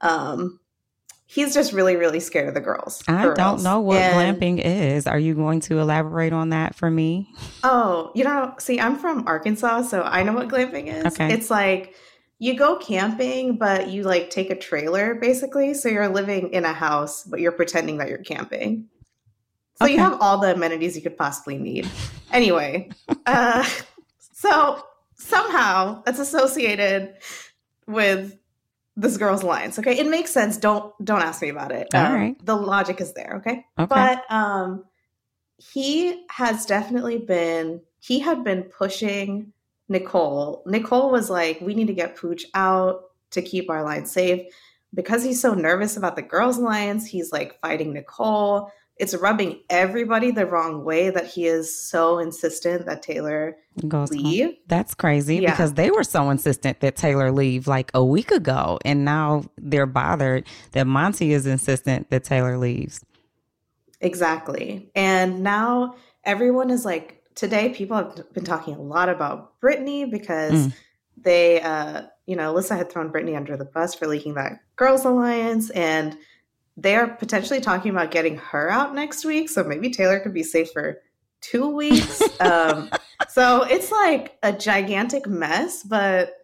um, 0.00 0.58
he's 1.26 1.54
just 1.54 1.72
really 1.72 1.94
really 1.94 2.18
scared 2.18 2.48
of 2.48 2.54
the 2.54 2.60
girls. 2.60 3.02
I 3.06 3.22
girls. 3.22 3.36
don't 3.36 3.62
know 3.62 3.80
what 3.80 3.98
and, 3.98 4.36
glamping 4.36 4.60
is. 4.60 5.06
Are 5.06 5.18
you 5.18 5.34
going 5.34 5.60
to 5.60 5.78
elaborate 5.78 6.32
on 6.32 6.48
that 6.48 6.74
for 6.74 6.90
me? 6.90 7.32
Oh, 7.62 8.10
you 8.14 8.24
know, 8.24 8.54
see, 8.58 8.80
I'm 8.80 8.96
from 8.96 9.28
Arkansas, 9.28 9.82
so 9.82 10.02
I 10.02 10.24
know 10.24 10.32
what 10.32 10.48
glamping 10.48 10.88
is. 10.88 11.14
Okay. 11.14 11.32
It's 11.32 11.50
like 11.50 11.94
you 12.42 12.56
go 12.56 12.74
camping, 12.74 13.56
but 13.56 13.86
you 13.86 14.02
like 14.02 14.28
take 14.28 14.50
a 14.50 14.56
trailer 14.56 15.14
basically. 15.14 15.74
So 15.74 15.88
you're 15.88 16.08
living 16.08 16.52
in 16.52 16.64
a 16.64 16.72
house, 16.72 17.22
but 17.22 17.38
you're 17.38 17.52
pretending 17.52 17.98
that 17.98 18.08
you're 18.08 18.18
camping. 18.18 18.88
So 19.76 19.84
okay. 19.84 19.94
you 19.94 20.00
have 20.00 20.20
all 20.20 20.38
the 20.38 20.52
amenities 20.52 20.96
you 20.96 21.02
could 21.02 21.16
possibly 21.16 21.56
need. 21.56 21.88
Anyway, 22.32 22.90
uh, 23.26 23.64
so 24.32 24.84
somehow 25.14 26.02
that's 26.02 26.18
associated 26.18 27.14
with 27.86 28.36
this 28.96 29.18
girls' 29.18 29.44
alliance. 29.44 29.78
Okay, 29.78 29.96
it 29.96 30.08
makes 30.08 30.32
sense. 30.32 30.56
Don't 30.56 30.92
don't 31.04 31.22
ask 31.22 31.42
me 31.42 31.48
about 31.48 31.70
it. 31.70 31.94
All 31.94 32.06
um, 32.06 32.12
right. 32.12 32.44
The 32.44 32.56
logic 32.56 33.00
is 33.00 33.14
there. 33.14 33.34
Okay, 33.36 33.64
okay. 33.78 33.86
but 33.86 34.24
um, 34.34 34.84
he 35.58 36.24
has 36.28 36.66
definitely 36.66 37.18
been. 37.18 37.82
He 38.00 38.18
had 38.18 38.42
been 38.42 38.64
pushing 38.64 39.52
Nicole. 39.88 40.62
Nicole 40.66 41.10
was 41.10 41.30
like, 41.30 41.60
we 41.60 41.74
need 41.74 41.88
to 41.88 41.94
get 41.94 42.16
Pooch 42.16 42.44
out 42.54 43.02
to 43.30 43.42
keep 43.42 43.70
our 43.70 43.82
line 43.82 44.06
safe. 44.06 44.46
Because 44.94 45.24
he's 45.24 45.40
so 45.40 45.54
nervous 45.54 45.96
about 45.96 46.16
the 46.16 46.22
girls' 46.22 46.58
alliance, 46.58 47.06
he's 47.06 47.32
like 47.32 47.58
fighting 47.60 47.94
Nicole. 47.94 48.70
It's 48.98 49.14
rubbing 49.14 49.60
everybody 49.70 50.30
the 50.30 50.46
wrong 50.46 50.84
way 50.84 51.08
that 51.08 51.26
he 51.26 51.46
is 51.46 51.74
so 51.74 52.18
insistent 52.18 52.84
that 52.84 53.02
Taylor 53.02 53.56
Goes 53.88 54.10
leave. 54.10 54.44
Home. 54.44 54.56
That's 54.66 54.94
crazy 54.94 55.36
yeah. 55.38 55.50
because 55.50 55.74
they 55.74 55.90
were 55.90 56.04
so 56.04 56.28
insistent 56.28 56.80
that 56.80 56.94
Taylor 56.96 57.32
leave 57.32 57.66
like 57.66 57.90
a 57.94 58.04
week 58.04 58.30
ago. 58.30 58.78
And 58.84 59.04
now 59.04 59.44
they're 59.56 59.86
bothered 59.86 60.46
that 60.72 60.86
Monte 60.86 61.32
is 61.32 61.46
insistent 61.46 62.10
that 62.10 62.22
Taylor 62.22 62.58
leaves. 62.58 63.02
Exactly. 64.02 64.90
And 64.94 65.42
now 65.42 65.94
everyone 66.24 66.70
is 66.70 66.84
like 66.84 67.21
today 67.34 67.70
people 67.70 67.96
have 67.96 68.32
been 68.32 68.44
talking 68.44 68.74
a 68.74 68.82
lot 68.82 69.08
about 69.08 69.58
Brittany 69.60 70.04
because 70.04 70.52
mm. 70.52 70.74
they, 71.16 71.60
uh, 71.60 72.02
you 72.26 72.36
know, 72.36 72.52
Alyssa 72.54 72.76
had 72.76 72.90
thrown 72.90 73.10
Brittany 73.10 73.36
under 73.36 73.56
the 73.56 73.64
bus 73.64 73.94
for 73.94 74.06
leaking 74.06 74.34
that 74.34 74.60
girls' 74.76 75.04
alliance, 75.04 75.70
and 75.70 76.16
they 76.76 76.96
are 76.96 77.08
potentially 77.08 77.60
talking 77.60 77.90
about 77.90 78.10
getting 78.10 78.36
her 78.36 78.70
out 78.70 78.94
next 78.94 79.24
week. 79.24 79.48
So 79.48 79.64
maybe 79.64 79.90
Taylor 79.90 80.20
could 80.20 80.34
be 80.34 80.42
safe 80.42 80.70
for 80.72 81.00
two 81.40 81.68
weeks. 81.68 82.22
um, 82.40 82.90
so 83.28 83.64
it's 83.64 83.90
like 83.90 84.38
a 84.42 84.52
gigantic 84.52 85.26
mess, 85.26 85.82
but 85.82 86.34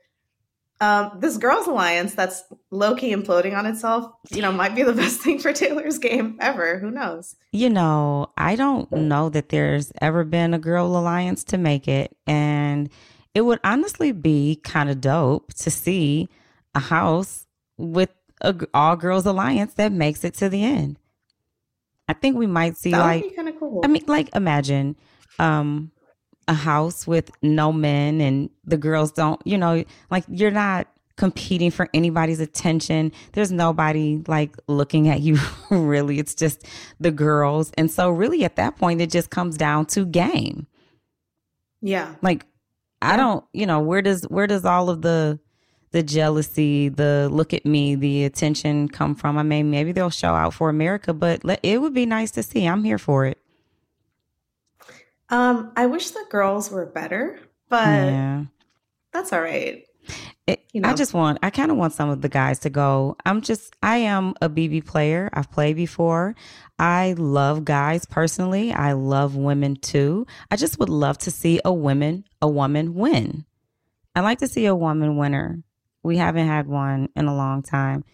um, 0.81 1.19
this 1.19 1.37
girls' 1.37 1.67
alliance 1.67 2.15
that's 2.15 2.45
low 2.71 2.95
key 2.95 3.13
imploding 3.13 3.57
on 3.57 3.67
itself, 3.67 4.13
you 4.31 4.43
know, 4.43 4.53
might 4.53 4.75
be 4.75 4.83
the 4.83 4.93
best 4.95 5.21
thing 5.21 5.39
for 5.39 5.53
Taylor's 5.53 5.99
game 5.99 6.37
ever. 6.41 6.79
Who 6.79 6.91
knows? 6.91 7.37
You 7.53 7.71
know, 7.71 8.31
I 8.37 8.55
don't 8.55 8.91
know 8.93 9.29
that 9.31 9.49
there's 9.49 9.93
ever 10.01 10.25
been 10.25 10.55
a 10.55 10.59
girl 10.59 10.97
alliance 10.97 11.43
to 11.45 11.59
make 11.59 11.89
it. 11.89 12.17
And 12.27 12.91
it 13.35 13.43
would 13.43 13.61
honestly 13.65 14.13
be 14.13 14.61
kind 14.63 14.89
of 14.89 15.01
dope 15.01 15.53
to 15.55 15.71
see 15.71 16.29
a 16.75 16.81
house 16.81 17.47
with 17.77 18.11
a 18.41 18.55
all 18.73 18.97
girls 18.97 19.27
alliance 19.27 19.75
that 19.75 19.93
makes 19.93 20.25
it 20.25 20.35
to 20.35 20.49
the 20.49 20.63
end. 20.63 20.99
I 22.09 22.13
think 22.15 22.37
we 22.37 22.47
might 22.47 22.77
see 22.77 22.93
that 22.93 22.99
like 22.99 23.37
kind 23.37 23.49
of 23.49 23.59
cool. 23.59 23.83
I 23.85 23.89
mean, 23.89 24.05
like 24.07 24.35
imagine 24.35 24.97
um 25.39 25.91
a 26.49 26.55
house 26.55 27.07
with 27.07 27.31
no 27.43 27.73
men 27.73 28.21
and 28.21 28.51
the 28.65 28.77
girls 28.77 29.13
don't, 29.13 29.41
you 29.47 29.57
know, 29.57 29.85
like 30.11 30.25
you're 30.29 30.51
not 30.51 30.89
competing 31.17 31.71
for 31.71 31.89
anybody's 31.93 32.41
attention. 32.41 33.13
There's 33.33 33.53
nobody 33.53 34.23
like 34.27 34.57
looking 34.67 35.09
at 35.09 35.21
you 35.21 35.37
really. 35.71 36.19
It's 36.19 36.35
just 36.35 36.65
the 36.99 37.11
girls. 37.11 37.71
And 37.77 37.91
so 37.91 38.11
really 38.11 38.45
at 38.45 38.57
that 38.57 38.77
point 38.77 39.03
it 39.03 39.11
just 39.11 39.29
comes 39.31 39.57
down 39.57 39.87
to 39.87 40.07
game. 40.07 40.67
Yeah. 41.83 42.15
Like 42.23 42.47
I 43.03 43.17
don't, 43.17 43.45
you 43.53 43.67
know, 43.67 43.81
where 43.81 44.03
does 44.03 44.23
where 44.25 44.47
does 44.47 44.65
all 44.65 44.89
of 44.89 45.03
the 45.03 45.39
the 45.91 46.03
jealousy, 46.03 46.89
the 46.89 47.29
look 47.31 47.55
at 47.55 47.65
me, 47.65 47.95
the 47.95 48.25
attention 48.25 48.89
come 48.89 49.15
from? 49.15 49.39
I 49.39 49.43
mean, 49.43 49.71
maybe 49.71 49.93
they'll 49.93 50.11
show 50.11 50.35
out 50.35 50.55
for 50.55 50.69
America, 50.69 51.13
but 51.13 51.45
let, 51.45 51.61
it 51.63 51.81
would 51.81 51.95
be 51.95 52.07
nice 52.07 52.31
to 52.33 52.43
see. 52.43 52.67
I'm 52.67 52.85
here 52.85 52.99
for 52.99 53.27
it. 53.27 53.39
Um, 55.31 55.73
I 55.77 55.87
wish 55.87 56.11
the 56.11 56.25
girls 56.31 56.71
were 56.71 56.87
better, 56.87 57.39
but 57.69 57.87
yeah. 57.87 58.45
that's 59.13 59.33
all 59.33 59.43
right. 59.43 59.85
It, 60.47 60.65
you 60.73 60.81
know. 60.81 60.89
I 60.89 60.95
just 60.95 61.13
want, 61.13 61.39
I 61.43 61.51
kind 61.51 61.71
of 61.71 61.77
want 61.77 61.93
some 61.93 62.09
of 62.09 62.23
the 62.23 62.29
guys 62.31 62.61
to 62.61 62.71
go. 62.71 63.17
I'm 63.27 63.43
just, 63.43 63.77
I 63.83 63.99
am 63.99 64.33
a 64.41 64.49
BB 64.49 64.87
player. 64.87 65.29
I've 65.35 65.51
played 65.51 65.77
before. 65.77 66.35
I 66.79 67.15
love 67.19 67.67
guys 67.67 68.07
personally. 68.07 68.73
I 68.73 68.93
love 68.93 69.37
women 69.37 69.77
too. 69.77 70.27
I 70.51 70.57
just 70.57 70.79
would 70.79 70.89
love 70.89 71.19
to 71.19 71.31
see 71.31 71.61
a 71.65 71.73
woman, 71.73 72.25
a 72.41 72.49
woman 72.49 72.95
win. 72.95 73.45
I 74.15 74.21
like 74.21 74.39
to 74.39 74.49
see 74.49 74.65
a 74.65 74.75
woman 74.75 75.19
winner. 75.19 75.63
We 76.03 76.17
haven't 76.17 76.47
had 76.47 76.67
one 76.67 77.11
in 77.15 77.27
a 77.27 77.37
long 77.37 77.63
time. 77.63 78.05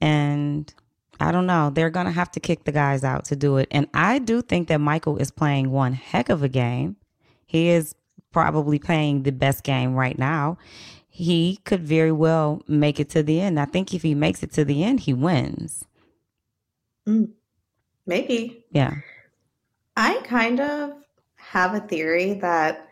And 0.00 0.72
I 1.20 1.32
don't 1.32 1.46
know. 1.46 1.70
They're 1.70 1.90
going 1.90 2.06
to 2.06 2.12
have 2.12 2.30
to 2.32 2.40
kick 2.40 2.64
the 2.64 2.72
guys 2.72 3.04
out 3.04 3.26
to 3.26 3.36
do 3.36 3.58
it. 3.58 3.68
And 3.70 3.88
I 3.94 4.18
do 4.18 4.42
think 4.42 4.68
that 4.68 4.80
Michael 4.80 5.18
is 5.18 5.30
playing 5.30 5.70
one 5.70 5.92
heck 5.92 6.28
of 6.28 6.42
a 6.42 6.48
game. 6.48 6.96
He 7.46 7.68
is 7.68 7.94
probably 8.32 8.78
playing 8.78 9.24
the 9.24 9.32
best 9.32 9.62
game 9.62 9.94
right 9.94 10.18
now 10.18 10.56
he 11.20 11.58
could 11.64 11.82
very 11.82 12.12
well 12.12 12.62
make 12.66 12.98
it 12.98 13.10
to 13.10 13.22
the 13.22 13.42
end. 13.42 13.60
I 13.60 13.66
think 13.66 13.92
if 13.92 14.00
he 14.00 14.14
makes 14.14 14.42
it 14.42 14.52
to 14.52 14.64
the 14.64 14.82
end, 14.82 15.00
he 15.00 15.12
wins. 15.12 15.84
Mm, 17.06 17.32
maybe. 18.06 18.64
Yeah. 18.70 18.94
I 19.96 20.22
kind 20.24 20.60
of 20.60 20.92
have 21.34 21.74
a 21.74 21.80
theory 21.80 22.34
that 22.34 22.88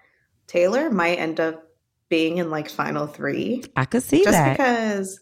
Taylor 0.46 0.90
might 0.90 1.18
end 1.18 1.40
up 1.40 1.64
being 2.10 2.36
in 2.36 2.50
like 2.50 2.68
final 2.68 3.06
three. 3.06 3.64
I 3.76 3.86
could 3.86 4.02
see 4.02 4.24
just 4.24 4.32
that. 4.32 4.58
because 4.58 5.20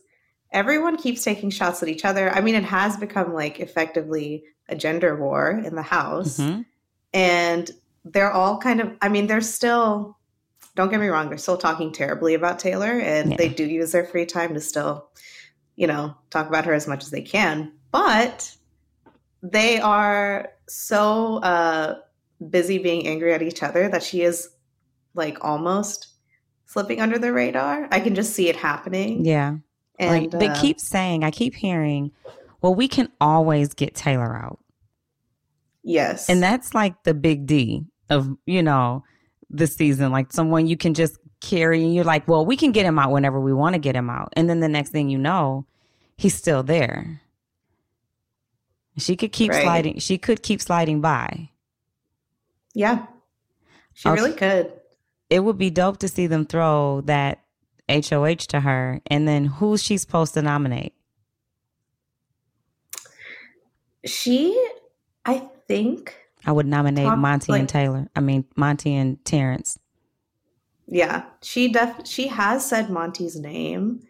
everyone 0.53 0.97
keeps 0.97 1.25
taking 1.25 1.51
shots 1.51 1.83
at 1.83 1.89
each 1.89 2.05
other. 2.05 2.31
I 2.31 2.41
mean, 2.41 2.55
it 2.55 2.65
has 2.65 2.97
become 2.97 3.35
like 3.35 3.61
effectively 3.61 4.45
a 4.69 4.77
gender 4.77 5.17
war 5.17 5.51
in 5.65 5.75
the 5.75 5.83
house. 5.83 6.39
Mm-hmm. 6.39 6.63
And 7.13 7.71
they're 8.05 8.33
all 8.33 8.59
kind 8.59 8.81
of, 8.81 8.93
I 9.01 9.09
mean, 9.09 9.27
they're 9.27 9.41
still 9.41 10.17
don't 10.77 10.91
get 10.91 11.01
me 11.01 11.09
wrong, 11.09 11.29
they're 11.29 11.39
still 11.39 11.57
talking 11.57 11.91
terribly 11.91 12.35
about 12.35 12.59
Taylor 12.59 13.01
and 13.01 13.31
yeah. 13.31 13.37
they 13.39 13.49
do 13.49 13.65
use 13.65 13.93
their 13.93 14.05
free 14.05 14.27
time 14.27 14.53
to 14.55 14.61
still, 14.61 15.09
you 15.75 15.87
know, 15.87 16.15
talk 16.31 16.47
about 16.47 16.67
her 16.67 16.75
as 16.75 16.87
much 16.87 17.03
as 17.03 17.11
they 17.11 17.23
can. 17.23 17.73
But 17.91 18.55
they 19.43 19.81
are 19.81 20.51
so 20.69 21.39
uh, 21.39 22.01
busy 22.51 22.79
being 22.79 23.09
angry 23.09 23.33
at 23.33 23.43
each 23.43 23.63
other 23.63 23.89
that 23.89 24.03
she 24.03 24.21
is 24.21 24.51
like 25.15 25.43
almost 25.43 26.09
slipping 26.67 27.01
under 27.01 27.19
the 27.19 27.33
radar. 27.33 27.89
I 27.91 28.01
can 28.01 28.15
just 28.15 28.35
see 28.35 28.51
it 28.51 28.57
happening. 28.57 29.25
Yeah. 29.25 29.57
And 29.99 30.33
like, 30.33 30.41
they 30.41 30.49
uh, 30.49 30.61
keep 30.61 30.81
saying, 30.81 31.25
I 31.25 31.31
keep 31.31 31.55
hearing, 31.55 32.13
well, 32.61 32.75
we 32.75 32.89
can 32.89 33.11
always 33.21 33.75
get 33.75 33.95
Taylor 33.95 34.37
out. 34.37 34.59
Yes. 35.83 36.29
And 36.29 36.43
that's 36.43 36.75
like 36.75 37.03
the 37.05 37.15
big 37.15 37.47
D 37.47 37.85
of, 38.11 38.37
you 38.45 38.63
know, 38.63 39.05
the 39.49 39.67
season, 39.67 40.11
like 40.11 40.33
someone 40.33 40.67
you 40.67 40.77
can 40.77 40.95
just 40.95 41.19
carry 41.41 41.83
and 41.83 41.95
you're 41.95 42.05
like, 42.05 42.27
well, 42.27 42.45
we 42.45 42.57
can 42.57 42.73
get 42.73 42.85
him 42.85 42.99
out 42.99 43.13
whenever 43.13 43.41
we 43.41 43.53
want 43.53 43.75
to 43.75 43.79
get 43.79 43.95
him 43.95 44.11
out. 44.11 44.33
And 44.35 44.51
then 44.51 44.61
the 44.61 44.69
next 44.69 44.91
thing 44.91 45.09
you 45.09 45.19
know, 45.19 45.67
he's 46.17 46.35
still 46.35 46.63
there. 46.63 47.21
She 48.99 49.15
could 49.15 49.33
keep 49.33 49.53
right. 49.53 49.63
sliding. 49.63 49.99
She 49.99 50.19
could 50.19 50.43
keep 50.43 50.61
sliding 50.61 51.01
by. 51.01 51.51
Yeah. 52.75 53.07
She 53.95 54.09
okay. 54.09 54.21
really 54.21 54.33
could. 54.33 54.73
It 55.31 55.41
would 55.41 55.59
be 55.59 55.71
dope 55.71 55.99
to 55.99 56.09
see 56.09 56.27
them 56.27 56.47
throw 56.47 57.03
that 57.03 57.41
HOH 57.89 58.47
to 58.49 58.61
her. 58.61 59.01
And 59.07 59.27
then 59.27 59.47
who's 59.47 59.83
she 59.83 59.99
supposed 59.99 60.35
to 60.35 60.43
nominate? 60.43 60.95
She, 64.05 64.57
I 65.25 65.49
think, 65.67 66.17
I 66.47 66.53
would 66.53 66.67
nominate 66.67 67.07
Talk, 67.07 67.19
Monte 67.19 67.51
like, 67.51 67.61
and 67.61 67.69
Taylor. 67.69 68.09
I 68.15 68.21
mean 68.21 68.45
Monte 68.55 68.95
and 68.95 69.23
Terrance. 69.25 69.79
Yeah, 70.87 71.25
she 71.43 71.73
def 71.73 72.07
she 72.07 72.29
has 72.29 72.65
said 72.65 72.89
Monte's 72.89 73.37
name. 73.37 74.01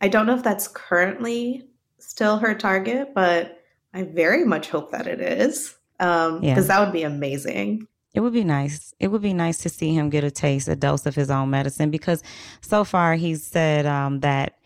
I 0.00 0.08
don't 0.08 0.26
know 0.26 0.36
if 0.36 0.44
that's 0.44 0.68
currently 0.68 1.68
still 1.98 2.38
her 2.38 2.54
target, 2.54 3.12
but 3.14 3.60
I 3.92 4.04
very 4.04 4.44
much 4.44 4.70
hope 4.70 4.92
that 4.92 5.08
it 5.08 5.20
is. 5.20 5.74
Um, 5.98 6.40
because 6.40 6.68
yeah. 6.68 6.78
that 6.78 6.80
would 6.84 6.92
be 6.92 7.02
amazing. 7.02 7.86
It 8.14 8.20
would 8.20 8.32
be 8.32 8.44
nice. 8.44 8.94
It 9.00 9.08
would 9.08 9.22
be 9.22 9.32
nice 9.32 9.58
to 9.58 9.68
see 9.68 9.94
him 9.94 10.10
get 10.10 10.24
a 10.24 10.30
taste, 10.30 10.68
a 10.68 10.76
dose 10.76 11.06
of 11.06 11.14
his 11.14 11.30
own 11.30 11.50
medicine, 11.50 11.90
because 11.90 12.22
so 12.60 12.84
far 12.84 13.14
he's 13.14 13.44
said 13.44 13.86
um, 13.86 14.20
that 14.20 14.58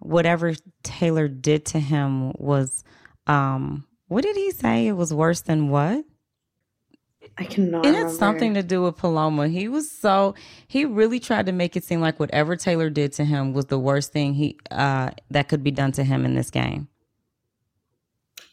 whatever 0.00 0.54
Taylor 0.82 1.28
did 1.28 1.66
to 1.66 1.80
him 1.80 2.32
was, 2.38 2.84
um, 3.26 3.86
what 4.06 4.22
did 4.22 4.36
he 4.36 4.50
say? 4.52 4.86
It 4.86 4.92
was 4.92 5.12
worse 5.12 5.42
than 5.42 5.68
what? 5.68 6.04
I 7.36 7.44
cannot. 7.44 7.86
It 7.86 7.94
had 7.94 8.10
something 8.10 8.54
to 8.54 8.62
do 8.62 8.82
with 8.82 8.96
Paloma. 8.96 9.48
He 9.48 9.68
was 9.68 9.90
so 9.90 10.34
he 10.66 10.84
really 10.84 11.20
tried 11.20 11.46
to 11.46 11.52
make 11.52 11.76
it 11.76 11.84
seem 11.84 12.00
like 12.00 12.18
whatever 12.18 12.56
Taylor 12.56 12.90
did 12.90 13.12
to 13.14 13.24
him 13.24 13.52
was 13.52 13.66
the 13.66 13.78
worst 13.78 14.12
thing 14.12 14.34
he 14.34 14.58
uh 14.70 15.10
that 15.30 15.48
could 15.48 15.62
be 15.62 15.70
done 15.70 15.92
to 15.92 16.04
him 16.04 16.24
in 16.24 16.34
this 16.34 16.50
game. 16.50 16.88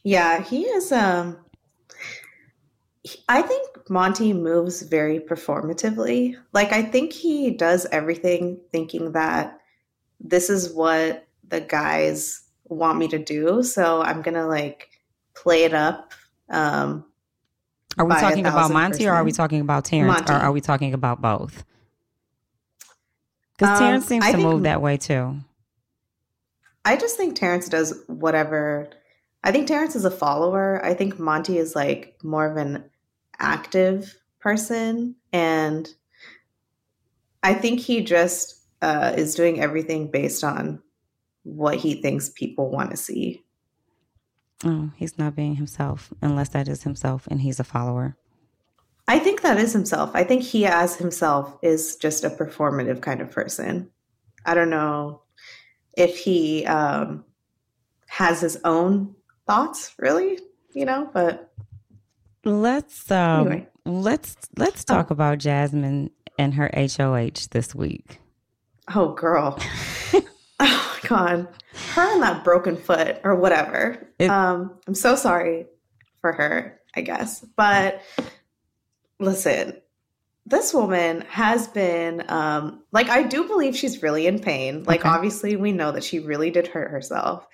Yeah, 0.04 0.42
he 0.42 0.64
is 0.64 0.92
um 0.92 1.38
I 3.30 3.42
think 3.42 3.90
Monte 3.90 4.34
moves 4.34 4.82
very 4.82 5.20
performatively. 5.20 6.36
Like 6.54 6.72
I 6.72 6.82
think 6.82 7.14
he 7.14 7.52
does 7.52 7.86
everything 7.92 8.60
thinking 8.72 9.12
that 9.12 9.60
this 10.20 10.50
is 10.50 10.74
what 10.74 11.28
the 11.48 11.62
guys 11.62 12.42
want 12.64 12.98
me 12.98 13.08
to 13.10 13.20
do, 13.20 13.62
so 13.62 14.02
I'm 14.02 14.22
going 14.22 14.36
to 14.36 14.48
like 14.48 14.90
play 15.36 15.66
it 15.66 15.74
up 15.74 16.14
um 16.50 17.04
are 17.98 18.06
we 18.06 18.14
talking 18.14 18.46
about 18.46 18.72
Monte 18.72 19.08
or 19.08 19.14
are 19.14 19.24
we 19.24 19.32
talking 19.32 19.62
about 19.62 19.86
Terrance 19.86 20.20
Monte. 20.20 20.34
or 20.34 20.36
are 20.36 20.52
we 20.52 20.62
talking 20.62 20.94
about 20.94 21.22
both? 21.22 21.64
Because 23.58 23.80
um, 23.80 23.86
Terrance 23.86 24.06
seems 24.06 24.26
I 24.26 24.32
to 24.32 24.38
think, 24.38 24.50
move 24.50 24.64
that 24.64 24.82
way 24.82 24.98
too. 24.98 25.38
I 26.84 26.98
just 26.98 27.16
think 27.16 27.36
Terrance 27.36 27.70
does 27.70 28.04
whatever. 28.08 28.90
I 29.44 29.52
think 29.52 29.68
Terrance 29.68 29.96
is 29.96 30.04
a 30.04 30.12
follower. 30.12 30.84
I 30.84 30.94
think 30.94 31.20
Monte 31.20 31.58
is 31.58 31.74
like 31.74 32.18
more 32.22 32.50
of 32.50 32.58
an 32.58 32.84
active 33.40 34.16
person. 34.40 35.16
And 35.34 35.90
I 37.44 37.54
think 37.54 37.80
he 37.80 38.02
just 38.02 38.62
uh, 38.82 39.14
is 39.16 39.36
doing 39.36 39.60
everything 39.60 40.12
based 40.12 40.44
on 40.44 40.82
what 41.44 41.76
he 41.76 42.02
thinks 42.02 42.30
people 42.30 42.70
want 42.70 42.92
to 42.92 42.98
see. 42.98 43.44
Oh, 44.64 44.92
he's 44.96 45.18
not 45.18 45.36
being 45.36 45.56
himself 45.56 46.14
unless 46.22 46.50
that 46.50 46.68
is 46.68 46.84
himself 46.84 47.28
and 47.28 47.42
he's 47.42 47.60
a 47.60 47.64
follower. 47.64 48.18
I 49.08 49.20
think 49.20 49.42
that 49.42 49.58
is 49.58 49.74
himself. 49.74 50.12
I 50.16 50.24
think 50.24 50.42
he, 50.42 50.66
as 50.66 50.96
himself, 50.96 51.58
is 51.62 51.96
just 51.96 52.24
a 52.24 52.30
performative 52.30 53.02
kind 53.02 53.22
of 53.22 53.30
person. 53.30 53.92
I 54.46 54.56
don't 54.56 54.72
know 54.72 55.22
if 55.96 56.18
he 56.18 56.66
um, 56.66 57.24
has 58.08 58.42
his 58.42 58.58
own 58.64 59.16
thoughts, 59.46 59.94
really, 60.00 60.40
you 60.74 60.86
know, 60.86 61.10
but 61.14 61.52
let's 62.46 63.12
um, 63.12 63.48
anyway. 63.48 63.68
let's 63.86 64.38
let's 64.58 64.84
talk 64.84 65.08
oh. 65.10 65.14
about 65.14 65.40
Jasmine 65.40 66.12
and 66.38 66.54
her 66.54 66.70
HOH 66.74 67.48
this 67.52 67.76
week. 67.76 68.20
Oh, 68.94 69.14
girl. 69.14 69.60
oh 70.60 71.00
my 71.04 71.08
god 71.08 71.48
her 71.76 72.14
and 72.14 72.22
that 72.22 72.44
broken 72.44 72.78
foot 72.78 73.20
or 73.24 73.36
whatever. 73.36 74.08
It, 74.20 74.30
um, 74.30 74.78
I'm 74.88 74.96
so 74.96 75.16
sorry 75.16 75.68
for 76.22 76.32
her, 76.34 76.80
I 76.96 77.02
guess. 77.02 77.46
But 77.56 78.02
listen, 79.20 79.82
this 80.46 80.74
woman 80.74 81.22
has 81.30 81.68
been 81.68 82.24
um, 82.30 82.84
like 82.92 83.10
I 83.10 83.24
do 83.24 83.46
believe 83.46 83.76
she's 83.76 84.04
really 84.04 84.28
in 84.28 84.40
pain. 84.40 84.84
Like 84.84 85.02
okay. 85.02 85.10
obviously 85.10 85.56
we 85.56 85.72
know 85.72 85.92
that 85.92 86.04
she 86.04 86.20
really 86.20 86.52
did 86.52 86.68
hurt 86.68 86.92
herself. 86.92 87.46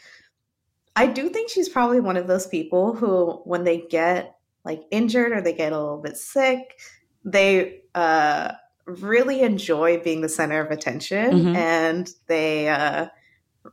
I 0.95 1.08
do 1.08 1.30
think 1.30 1.49
she's 1.49 1.69
probably 1.69 2.01
one 2.01 2.17
of 2.17 2.27
those 2.27 2.47
people 2.47 2.93
who 2.93 3.41
when 3.45 3.63
they 3.63 3.80
get 3.80 4.36
like 4.65 4.84
injured 4.91 5.32
or 5.32 5.41
they 5.41 5.54
get 5.54 5.74
a 5.74 5.80
little 5.80 6.02
bit 6.02 6.17
sick, 6.17 6.80
they 7.24 7.82
uh 7.95 8.54
really 8.86 9.41
enjoy 9.41 10.00
being 10.00 10.21
the 10.21 10.30
center 10.30 10.60
of 10.60 10.71
attention 10.71 11.32
mm-hmm. 11.32 11.56
and 11.56 12.10
they 12.28 12.67
uh 12.67 13.08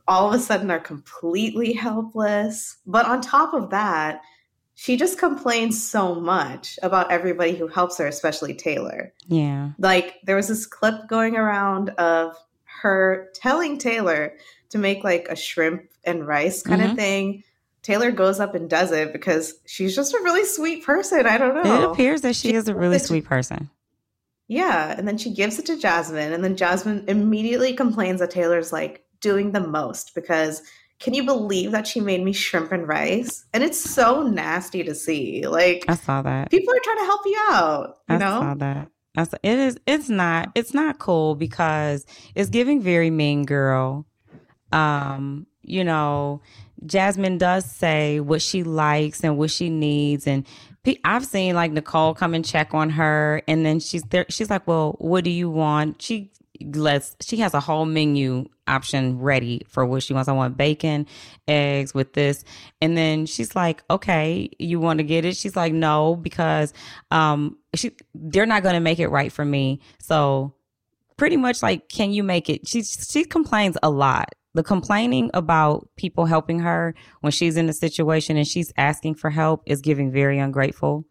all 0.07 0.27
of 0.29 0.39
a 0.39 0.43
sudden 0.43 0.69
are 0.69 0.79
completely 0.79 1.73
helpless. 1.73 2.77
But 2.85 3.05
on 3.07 3.21
top 3.21 3.53
of 3.53 3.71
that, 3.71 4.21
she 4.75 4.95
just 4.97 5.17
complains 5.17 5.83
so 5.83 6.15
much 6.15 6.79
about 6.83 7.11
everybody 7.11 7.55
who 7.55 7.67
helps 7.67 7.97
her, 7.97 8.07
especially 8.07 8.53
Taylor. 8.53 9.13
Yeah. 9.27 9.71
Like 9.77 10.15
there 10.23 10.35
was 10.35 10.47
this 10.47 10.65
clip 10.65 11.07
going 11.09 11.35
around 11.35 11.89
of 11.91 12.35
her 12.81 13.29
telling 13.33 13.77
Taylor 13.77 14.35
to 14.69 14.77
make 14.77 15.03
like 15.03 15.27
a 15.29 15.35
shrimp 15.35 15.89
and 16.03 16.25
rice 16.25 16.61
kind 16.63 16.81
Mhm. 16.81 16.91
of 16.91 16.95
thing. 16.95 17.43
Taylor 17.81 18.11
goes 18.11 18.39
up 18.39 18.55
and 18.55 18.69
does 18.69 18.91
it 18.91 19.13
because 19.13 19.53
she's 19.65 19.95
just 19.95 20.13
a 20.13 20.19
really 20.21 20.45
sweet 20.45 20.85
person. 20.85 21.25
I 21.25 21.37
don't 21.37 21.63
know. 21.63 21.81
It 21.83 21.91
appears 21.91 22.21
that 22.21 22.35
she 22.35 22.49
She 22.49 22.55
is 22.55 22.67
a 22.67 22.75
really 22.75 22.99
sweet 23.09 23.25
person. 23.25 23.69
Yeah, 24.47 24.95
and 24.97 25.07
then 25.07 25.17
she 25.17 25.33
gives 25.33 25.59
it 25.59 25.67
to 25.67 25.77
Jasmine, 25.77 26.33
and 26.33 26.43
then 26.43 26.55
Jasmine 26.55 27.05
immediately 27.07 27.73
complains 27.73 28.19
that 28.19 28.31
Taylor's 28.31 28.73
like 28.73 29.05
doing 29.21 29.51
the 29.51 29.59
most 29.59 30.15
because 30.15 30.63
can 30.99 31.13
you 31.13 31.23
believe 31.23 31.71
that 31.71 31.87
she 31.87 32.01
made 32.01 32.23
me 32.23 32.33
shrimp 32.33 32.71
and 32.71 32.87
rice? 32.87 33.45
And 33.53 33.63
it's 33.63 33.79
so 33.79 34.23
nasty 34.23 34.83
to 34.83 34.93
see. 34.95 35.47
Like 35.47 35.85
I 35.87 35.95
saw 35.95 36.21
that. 36.23 36.49
people 36.51 36.73
are 36.73 36.79
trying 36.83 36.97
to 36.97 37.05
help 37.05 37.21
you 37.25 37.39
out, 37.49 37.97
you 38.09 38.15
I 38.15 38.17
know? 38.17 38.39
saw 38.41 38.53
that. 38.55 38.89
I 39.15 39.23
saw, 39.23 39.37
it 39.41 39.57
is. 39.59 39.79
It's 39.87 40.09
not. 40.09 40.49
It's 40.55 40.73
not 40.73 40.99
cool 40.99 41.35
because 41.35 42.05
it's 42.35 42.49
giving 42.49 42.81
very 42.81 43.09
mean 43.09 43.45
girl. 43.45 44.05
Um, 44.71 45.47
you 45.61 45.83
know, 45.83 46.41
Jasmine 46.85 47.37
does 47.37 47.65
say 47.65 48.19
what 48.19 48.41
she 48.41 48.63
likes 48.63 49.23
and 49.23 49.37
what 49.37 49.51
she 49.51 49.69
needs, 49.69 50.27
and 50.27 50.45
I've 51.03 51.25
seen 51.25 51.55
like 51.55 51.71
Nicole 51.71 52.13
come 52.13 52.33
and 52.33 52.45
check 52.45 52.73
on 52.73 52.89
her, 52.91 53.41
and 53.47 53.65
then 53.65 53.79
she's 53.79 54.03
there. 54.03 54.25
She's 54.29 54.49
like, 54.49 54.67
"Well, 54.67 54.95
what 54.99 55.23
do 55.23 55.29
you 55.29 55.49
want?" 55.49 56.01
She 56.01 56.31
lets. 56.61 57.15
She 57.21 57.37
has 57.37 57.53
a 57.53 57.59
whole 57.59 57.85
menu 57.85 58.45
option 58.67 59.19
ready 59.19 59.61
for 59.67 59.85
what 59.85 60.03
she 60.03 60.13
wants. 60.13 60.29
I 60.29 60.33
want 60.33 60.57
bacon, 60.57 61.05
eggs 61.47 61.93
with 61.93 62.13
this, 62.13 62.43
and 62.81 62.97
then 62.97 63.25
she's 63.25 63.55
like, 63.55 63.83
"Okay, 63.89 64.49
you 64.57 64.79
want 64.79 64.99
to 64.99 65.03
get 65.03 65.25
it?" 65.25 65.35
She's 65.35 65.55
like, 65.55 65.73
"No," 65.73 66.15
because 66.15 66.73
um, 67.11 67.57
she 67.75 67.91
they're 68.15 68.45
not 68.45 68.63
going 68.63 68.75
to 68.75 68.79
make 68.79 68.99
it 68.99 69.09
right 69.09 69.31
for 69.31 69.45
me. 69.45 69.81
So 69.99 70.53
pretty 71.19 71.37
much 71.37 71.61
like, 71.61 71.89
can 71.89 72.11
you 72.11 72.23
make 72.23 72.49
it? 72.49 72.67
She 72.67 72.81
she 72.81 73.25
complains 73.25 73.77
a 73.83 73.89
lot. 73.89 74.33
The 74.55 74.63
complaining 74.63 75.29
about 75.33 75.87
people 75.95 76.25
helping 76.25 76.59
her 76.59 76.95
when 77.21 77.31
she's 77.31 77.55
in 77.55 77.69
a 77.69 77.73
situation 77.73 78.35
and 78.35 78.47
she's 78.47 78.73
asking 78.77 79.15
for 79.15 79.29
help 79.29 79.61
is 79.65 79.79
giving 79.81 80.11
very 80.11 80.39
ungrateful, 80.39 81.05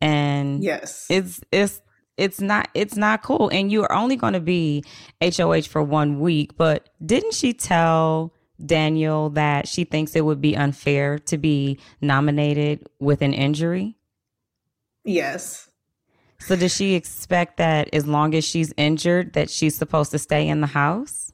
and 0.00 0.62
Yes. 0.64 1.06
it's 1.10 1.40
it's 1.52 1.82
it's 2.16 2.40
not 2.40 2.68
it's 2.74 2.96
not 2.96 3.22
cool. 3.22 3.50
And 3.52 3.70
you 3.70 3.82
are 3.82 3.92
only 3.92 4.16
going 4.16 4.32
to 4.32 4.40
be 4.40 4.82
HOH 5.22 5.62
for 5.68 5.82
one 5.82 6.20
week. 6.20 6.56
But 6.56 6.88
didn't 7.04 7.34
she 7.34 7.52
tell 7.52 8.32
Daniel 8.64 9.30
that 9.30 9.68
she 9.68 9.84
thinks 9.84 10.16
it 10.16 10.24
would 10.24 10.40
be 10.40 10.56
unfair 10.56 11.18
to 11.18 11.38
be 11.38 11.78
nominated 12.00 12.88
with 12.98 13.20
an 13.22 13.34
injury? 13.34 13.96
yes. 15.04 15.66
So 16.42 16.56
does 16.56 16.74
she 16.74 16.94
expect 16.94 17.58
that 17.58 17.90
as 17.92 18.06
long 18.06 18.34
as 18.34 18.44
she's 18.46 18.72
injured 18.78 19.34
that 19.34 19.50
she's 19.50 19.76
supposed 19.76 20.10
to 20.12 20.18
stay 20.18 20.48
in 20.48 20.62
the 20.62 20.66
house? 20.68 21.32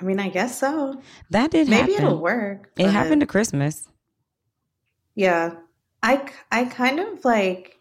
I 0.00 0.04
mean, 0.04 0.18
I 0.18 0.28
guess 0.28 0.58
so. 0.58 1.00
That 1.30 1.50
did 1.50 1.68
happen. 1.68 1.86
Maybe 1.86 1.92
happen. 1.92 2.06
it'll 2.06 2.20
work. 2.20 2.70
It 2.78 2.88
happened 2.88 3.20
to 3.20 3.26
Christmas. 3.26 3.88
Yeah. 5.14 5.54
I 6.02 6.30
I 6.50 6.64
kind 6.64 6.98
of 7.00 7.24
like 7.24 7.78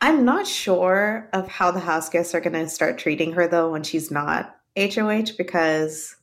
I'm 0.00 0.24
not 0.24 0.46
sure 0.46 1.28
of 1.32 1.46
how 1.48 1.70
the 1.70 1.80
house 1.80 2.08
guests 2.08 2.34
are 2.34 2.40
going 2.40 2.54
to 2.54 2.68
start 2.68 2.98
treating 2.98 3.32
her 3.32 3.46
though 3.46 3.70
when 3.70 3.82
she's 3.82 4.10
not 4.10 4.56
HOH 4.76 5.36
because 5.36 6.16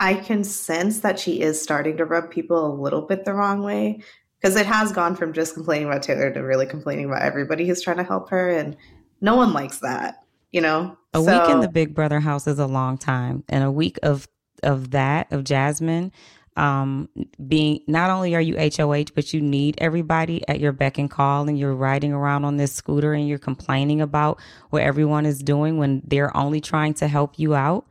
I 0.00 0.14
can 0.14 0.42
sense 0.42 1.00
that 1.00 1.20
she 1.20 1.40
is 1.40 1.62
starting 1.62 1.98
to 1.98 2.04
rub 2.04 2.30
people 2.30 2.66
a 2.66 2.74
little 2.74 3.02
bit 3.02 3.24
the 3.24 3.34
wrong 3.34 3.62
way 3.62 4.02
because 4.40 4.56
it 4.56 4.66
has 4.66 4.90
gone 4.90 5.14
from 5.14 5.32
just 5.32 5.54
complaining 5.54 5.86
about 5.86 6.02
Taylor 6.02 6.32
to 6.32 6.40
really 6.40 6.66
complaining 6.66 7.04
about 7.04 7.22
everybody 7.22 7.66
who's 7.66 7.82
trying 7.82 7.98
to 7.98 8.04
help 8.04 8.30
her 8.30 8.48
and 8.50 8.76
no 9.20 9.36
one 9.36 9.52
likes 9.52 9.78
that, 9.78 10.21
you 10.52 10.60
know. 10.60 10.96
A 11.14 11.20
week 11.20 11.48
in 11.50 11.60
the 11.60 11.68
Big 11.68 11.94
Brother 11.94 12.20
house 12.20 12.46
is 12.46 12.58
a 12.58 12.66
long 12.66 12.96
time, 12.96 13.44
and 13.48 13.64
a 13.64 13.70
week 13.70 13.98
of 14.02 14.28
of 14.62 14.92
that 14.92 15.32
of 15.32 15.44
Jasmine 15.44 16.12
um 16.56 17.08
being 17.48 17.80
not 17.86 18.10
only 18.10 18.34
are 18.34 18.40
you 18.40 18.56
HOH 18.58 19.06
but 19.14 19.32
you 19.32 19.40
need 19.40 19.74
everybody 19.78 20.46
at 20.48 20.60
your 20.60 20.72
beck 20.72 20.98
and 20.98 21.10
call 21.10 21.48
and 21.48 21.58
you're 21.58 21.74
riding 21.74 22.12
around 22.12 22.44
on 22.44 22.58
this 22.58 22.72
scooter 22.72 23.14
and 23.14 23.26
you're 23.26 23.38
complaining 23.38 24.02
about 24.02 24.38
what 24.68 24.82
everyone 24.82 25.24
is 25.24 25.38
doing 25.42 25.78
when 25.78 26.02
they're 26.04 26.36
only 26.36 26.60
trying 26.60 26.92
to 26.94 27.08
help 27.08 27.38
you 27.38 27.54
out. 27.54 27.86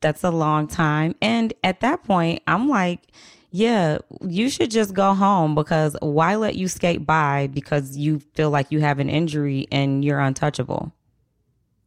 That's 0.00 0.22
a 0.22 0.30
long 0.30 0.68
time. 0.68 1.16
And 1.20 1.52
at 1.64 1.80
that 1.80 2.04
point 2.04 2.42
I'm 2.46 2.68
like 2.68 3.08
yeah 3.50 3.98
you 4.22 4.48
should 4.48 4.70
just 4.70 4.94
go 4.94 5.12
home 5.12 5.54
because 5.54 5.96
why 6.00 6.36
let 6.36 6.54
you 6.54 6.68
skate 6.68 7.04
by 7.04 7.48
because 7.48 7.96
you 7.96 8.20
feel 8.34 8.50
like 8.50 8.70
you 8.70 8.80
have 8.80 9.00
an 9.00 9.10
injury 9.10 9.66
and 9.72 10.04
you're 10.04 10.20
untouchable 10.20 10.92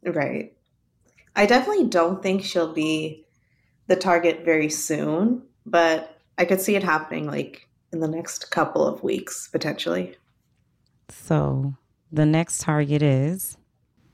Right. 0.06 0.54
I 1.36 1.46
definitely 1.46 1.88
don't 1.88 2.22
think 2.24 2.44
she'll 2.44 2.74
be 2.74 3.26
the 3.88 3.96
target 3.96 4.46
very 4.46 4.70
soon, 4.70 5.44
but 5.66 6.18
I 6.38 6.46
could 6.46 6.62
see 6.62 6.76
it 6.76 6.84
happening 6.84 7.28
like 7.28 7.68
in 7.92 8.00
the 8.00 8.08
next 8.08 8.52
couple 8.52 8.86
of 8.86 9.04
weeks 9.04 9.48
potentially. 9.48 10.16
So 11.10 11.74
the 12.12 12.26
next 12.26 12.62
target 12.62 13.02
is 13.02 13.58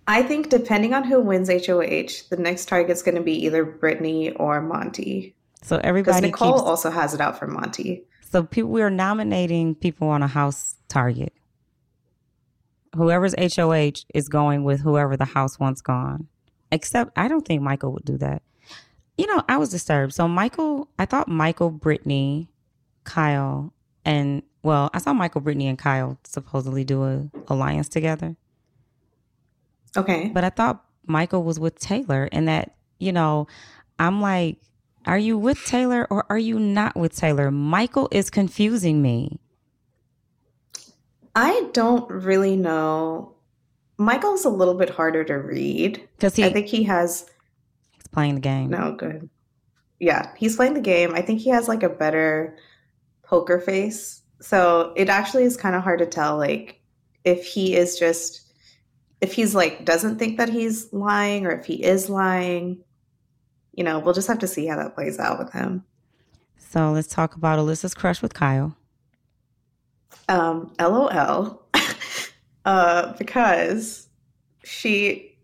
I 0.08 0.24
think 0.24 0.50
depending 0.50 0.94
on 0.94 1.04
who 1.04 1.22
wins 1.22 1.50
HOH, 1.50 2.28
the 2.30 2.38
next 2.38 2.66
target's 2.68 3.02
going 3.02 3.16
to 3.16 3.22
be 3.22 3.46
either 3.46 3.64
Brittany 3.64 4.32
or 4.32 4.62
Monte. 4.62 5.36
so 5.62 5.78
Because 5.78 5.88
everybody 5.88 6.28
Nicole 6.28 6.54
keeps 6.54 6.64
also 6.64 6.90
has 6.90 7.14
it 7.14 7.22
out 7.22 7.38
for 7.38 7.48
Monte. 7.48 8.04
so 8.30 8.44
people 8.44 8.72
we 8.72 8.82
are 8.82 8.90
nominating 8.90 9.76
people 9.76 10.10
on 10.10 10.24
a 10.24 10.28
house 10.28 10.76
target. 10.90 11.34
Whoever's 12.96 13.36
HOH 13.38 14.06
is 14.14 14.28
going 14.28 14.64
with 14.64 14.82
whoever 14.82 15.16
the 15.16 15.26
house 15.26 15.60
wants 15.60 15.82
gone. 15.82 16.28
Except 16.72 17.12
I 17.18 17.28
don't 17.28 17.46
think 17.46 17.62
Michael 17.62 17.92
would 17.94 18.06
do 18.06 18.18
that. 18.18 18.42
You 19.18 19.28
know, 19.28 19.44
I 19.48 19.58
was 19.58 19.70
disturbed. 19.70 20.14
So 20.14 20.28
Michael, 20.28 20.90
I 20.98 21.06
thought 21.06 21.28
Michael, 21.28 21.70
Brittany, 21.70 22.50
Kyle, 23.04 23.74
and 24.06 24.44
well, 24.64 24.90
I 24.94 25.00
saw 25.00 25.14
Michael, 25.14 25.42
Brittany, 25.42 25.68
and 25.68 25.78
Kyle 25.78 26.18
supposedly 26.24 26.84
do 26.84 27.04
a 27.04 27.30
alliance 27.48 27.90
together. 27.90 28.36
Okay. 29.98 30.30
But 30.34 30.44
I 30.44 30.50
thought 30.50 30.84
Michael 31.06 31.44
was 31.44 31.60
with 31.60 31.80
Taylor, 31.80 32.30
and 32.32 32.48
that, 32.48 32.76
you 33.00 33.12
know, 33.12 33.48
I'm 34.00 34.22
like, 34.22 34.58
are 35.06 35.18
you 35.18 35.38
with 35.38 35.64
Taylor 35.66 36.08
or 36.10 36.26
are 36.30 36.38
you 36.38 36.60
not 36.60 36.96
with 36.96 37.16
Taylor? 37.16 37.50
Michael 37.50 38.08
is 38.12 38.30
confusing 38.30 39.02
me. 39.02 39.40
I 41.36 41.70
don't 41.74 42.10
really 42.10 42.56
know. 42.56 43.36
Michael's 43.98 44.46
a 44.46 44.50
little 44.50 44.74
bit 44.74 44.90
harder 44.90 45.24
to 45.24 45.36
read. 45.36 46.08
Because 46.18 46.36
he, 46.36 46.44
I 46.44 46.52
think 46.52 46.68
he 46.68 46.84
has 46.84 47.30
he's 47.92 48.08
playing 48.12 48.36
the 48.36 48.42
game. 48.42 48.70
No, 48.70 48.94
good. 48.94 49.30
Yeah, 50.00 50.34
he's 50.36 50.56
playing 50.56 50.74
the 50.74 50.82
game. 50.82 51.14
I 51.14 51.22
think 51.22 51.40
he 51.40 51.50
has 51.52 51.68
like 51.68 51.84
a 51.84 51.90
better 51.90 52.58
poker 53.24 53.60
face. 53.60 54.22
So 54.42 54.94
it 54.96 55.10
actually 55.10 55.44
is 55.44 55.56
kind 55.56 55.76
of 55.76 55.84
hard 55.84 56.00
to 56.00 56.08
tell 56.08 56.38
like 56.38 56.82
if 57.24 57.46
he 57.46 57.76
is 57.76 57.98
just 58.00 58.42
if 59.22 59.34
he's 59.34 59.54
like 59.54 59.86
doesn't 59.86 60.18
think 60.18 60.38
that 60.38 60.50
he's 60.50 60.92
lying 60.92 61.46
or 61.46 61.52
if 61.52 61.66
he 61.66 61.84
is 61.84 62.10
lying. 62.10 62.84
You 63.74 63.84
know, 63.86 64.00
we'll 64.00 64.14
just 64.14 64.28
have 64.28 64.40
to 64.40 64.48
see 64.48 64.66
how 64.66 64.76
that 64.78 64.96
plays 64.96 65.20
out 65.20 65.40
with 65.40 65.54
him. 65.54 65.86
So 66.58 66.92
let's 66.92 67.08
talk 67.08 67.36
about 67.36 67.60
Alyssa's 67.60 67.94
crush 67.94 68.22
with 68.22 68.34
Kyle. 68.34 68.76
Um, 70.30 70.74
LOL. 70.80 71.62
uh, 72.66 73.14
because 73.18 74.08
she 74.64 75.38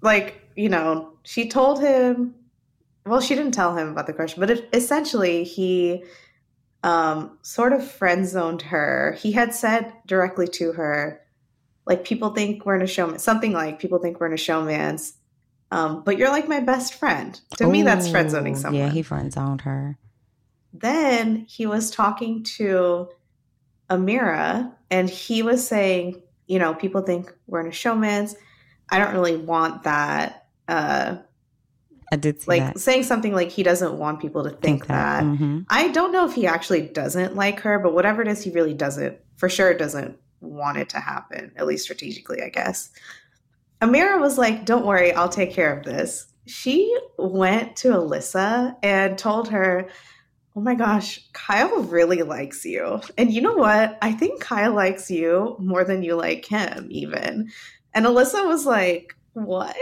like, 0.00 0.40
you 0.56 0.68
know, 0.68 1.12
she 1.22 1.48
told 1.48 1.80
him 1.80 2.34
well, 3.04 3.20
she 3.20 3.34
didn't 3.34 3.52
tell 3.52 3.76
him 3.76 3.88
about 3.88 4.06
the 4.06 4.12
crush, 4.12 4.34
but 4.34 4.50
it, 4.50 4.68
essentially 4.72 5.44
he 5.44 6.04
um 6.84 7.38
sort 7.42 7.72
of 7.72 7.88
friend 7.88 8.26
zoned 8.26 8.62
her. 8.62 9.16
He 9.20 9.32
had 9.32 9.54
said 9.54 9.92
directly 10.06 10.48
to 10.48 10.72
her, 10.72 11.20
like 11.86 12.04
people 12.04 12.30
think 12.30 12.64
we're 12.64 12.76
in 12.76 12.82
a 12.82 12.86
showmance 12.86 13.20
something 13.20 13.52
like 13.52 13.78
people 13.78 13.98
think 13.98 14.20
we're 14.20 14.26
in 14.26 14.32
a 14.32 14.36
showmance. 14.36 15.14
Um, 15.70 16.02
but 16.04 16.18
you're 16.18 16.28
like 16.28 16.48
my 16.48 16.60
best 16.60 16.94
friend. 16.94 17.40
To 17.56 17.66
me, 17.66 17.82
that's 17.82 18.10
friend 18.10 18.30
zoning 18.30 18.54
Ooh, 18.54 18.58
someone. 18.58 18.82
Yeah, 18.82 18.90
he 18.90 19.02
friend 19.02 19.32
zoned 19.32 19.62
her. 19.62 19.96
then 20.74 21.46
he 21.48 21.66
was 21.66 21.90
talking 21.90 22.42
to 22.42 23.08
Ameerah 23.92 24.72
and 24.90 25.08
he 25.08 25.42
was 25.42 25.66
saying, 25.66 26.22
you 26.46 26.58
know, 26.58 26.74
people 26.74 27.02
think 27.02 27.32
we're 27.46 27.60
in 27.60 27.66
a 27.66 27.70
showmance. 27.70 28.34
I 28.90 28.98
don't 28.98 29.12
really 29.12 29.36
want 29.36 29.84
that. 29.84 30.46
Uh, 30.66 31.16
I 32.10 32.16
did 32.16 32.46
like 32.46 32.60
that. 32.60 32.78
saying 32.78 33.04
something 33.04 33.32
like 33.34 33.50
he 33.50 33.62
doesn't 33.62 33.94
want 33.94 34.20
people 34.20 34.44
to 34.44 34.50
think, 34.50 34.86
that. 34.86 35.22
hmm 35.22 35.60
I 35.70 35.88
don't 35.88 36.12
know 36.12 36.26
if 36.26 36.34
he 36.34 36.46
actually 36.46 36.82
doesn't 36.88 37.36
like 37.36 37.60
her, 37.60 37.78
but 37.78 37.94
whatever 37.94 38.22
it 38.22 38.28
is, 38.28 38.42
he 38.42 38.50
really 38.50 38.74
doesn't, 38.74 39.18
for 39.36 39.48
sure, 39.48 39.72
doesn't 39.74 40.18
want 40.40 40.78
it 40.78 40.88
to 40.90 40.98
happen, 40.98 41.52
at 41.56 41.66
least 41.66 41.84
strategically, 41.84 42.42
I 42.42 42.48
guess. 42.48 42.90
Ameerah 43.80 44.20
was 44.20 44.36
like, 44.38 44.64
Don't 44.64 44.86
worry, 44.86 45.12
I'll 45.12 45.28
take 45.28 45.52
care 45.52 45.76
of 45.76 45.84
this. 45.84 46.26
She 46.46 46.94
went 47.18 47.76
to 47.76 47.88
Alyssa 47.88 48.76
and 48.82 49.16
told 49.16 49.48
her, 49.50 49.88
oh 50.54 50.60
my 50.60 50.74
gosh, 50.74 51.20
Kyle 51.32 51.82
really 51.82 52.22
likes 52.22 52.64
you. 52.64 53.00
And 53.16 53.32
you 53.32 53.40
know 53.40 53.54
what? 53.54 53.98
I 54.02 54.12
think 54.12 54.40
Kyle 54.40 54.74
likes 54.74 55.10
you 55.10 55.56
more 55.58 55.84
than 55.84 56.02
you 56.02 56.14
like 56.14 56.44
him, 56.44 56.88
even. 56.90 57.50
And 57.94 58.06
Alyssa 58.06 58.46
was 58.46 58.66
like, 58.66 59.16
what? 59.32 59.76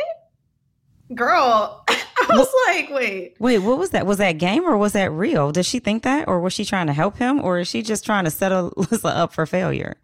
Girl, 1.15 1.85
I 1.89 2.27
was 2.31 2.53
like, 2.69 2.91
wait. 2.91 3.35
Wait, 3.41 3.59
what 3.59 3.79
was 3.79 3.91
that? 3.91 4.07
Was 4.07 4.19
that 4.19 4.33
game 4.33 4.65
or 4.65 4.77
was 4.77 4.93
that 4.93 5.11
real? 5.11 5.51
Did 5.51 5.67
she 5.67 5.81
think 5.81 6.05
that? 6.05 6.29
Or 6.29 6.39
was 6.39 6.53
she 6.53 6.65
trying 6.65 6.87
to 6.87 6.93
help 6.93 7.17
him? 7.17 7.41
Or 7.41 7.59
is 7.59 7.69
she 7.69 7.83
just 7.83 8.05
trying 8.05 8.25
to 8.25 8.31
set 8.31 8.53
Alyssa 8.53 9.17
up 9.17 9.33
for 9.33 9.47
failure? 9.47 9.97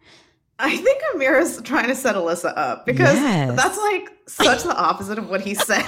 I 0.59 0.75
think 0.75 1.01
Ameerah's 1.13 1.61
trying 1.61 1.87
to 1.87 1.95
set 1.95 2.15
Alyssa 2.15 2.51
up 2.57 2.85
because 2.85 3.13
yes. 3.13 3.55
that's 3.55 3.77
like 3.77 4.09
such 4.27 4.63
the 4.63 4.75
opposite 4.75 5.19
of 5.19 5.29
what 5.29 5.41
he 5.41 5.53
said. 5.53 5.83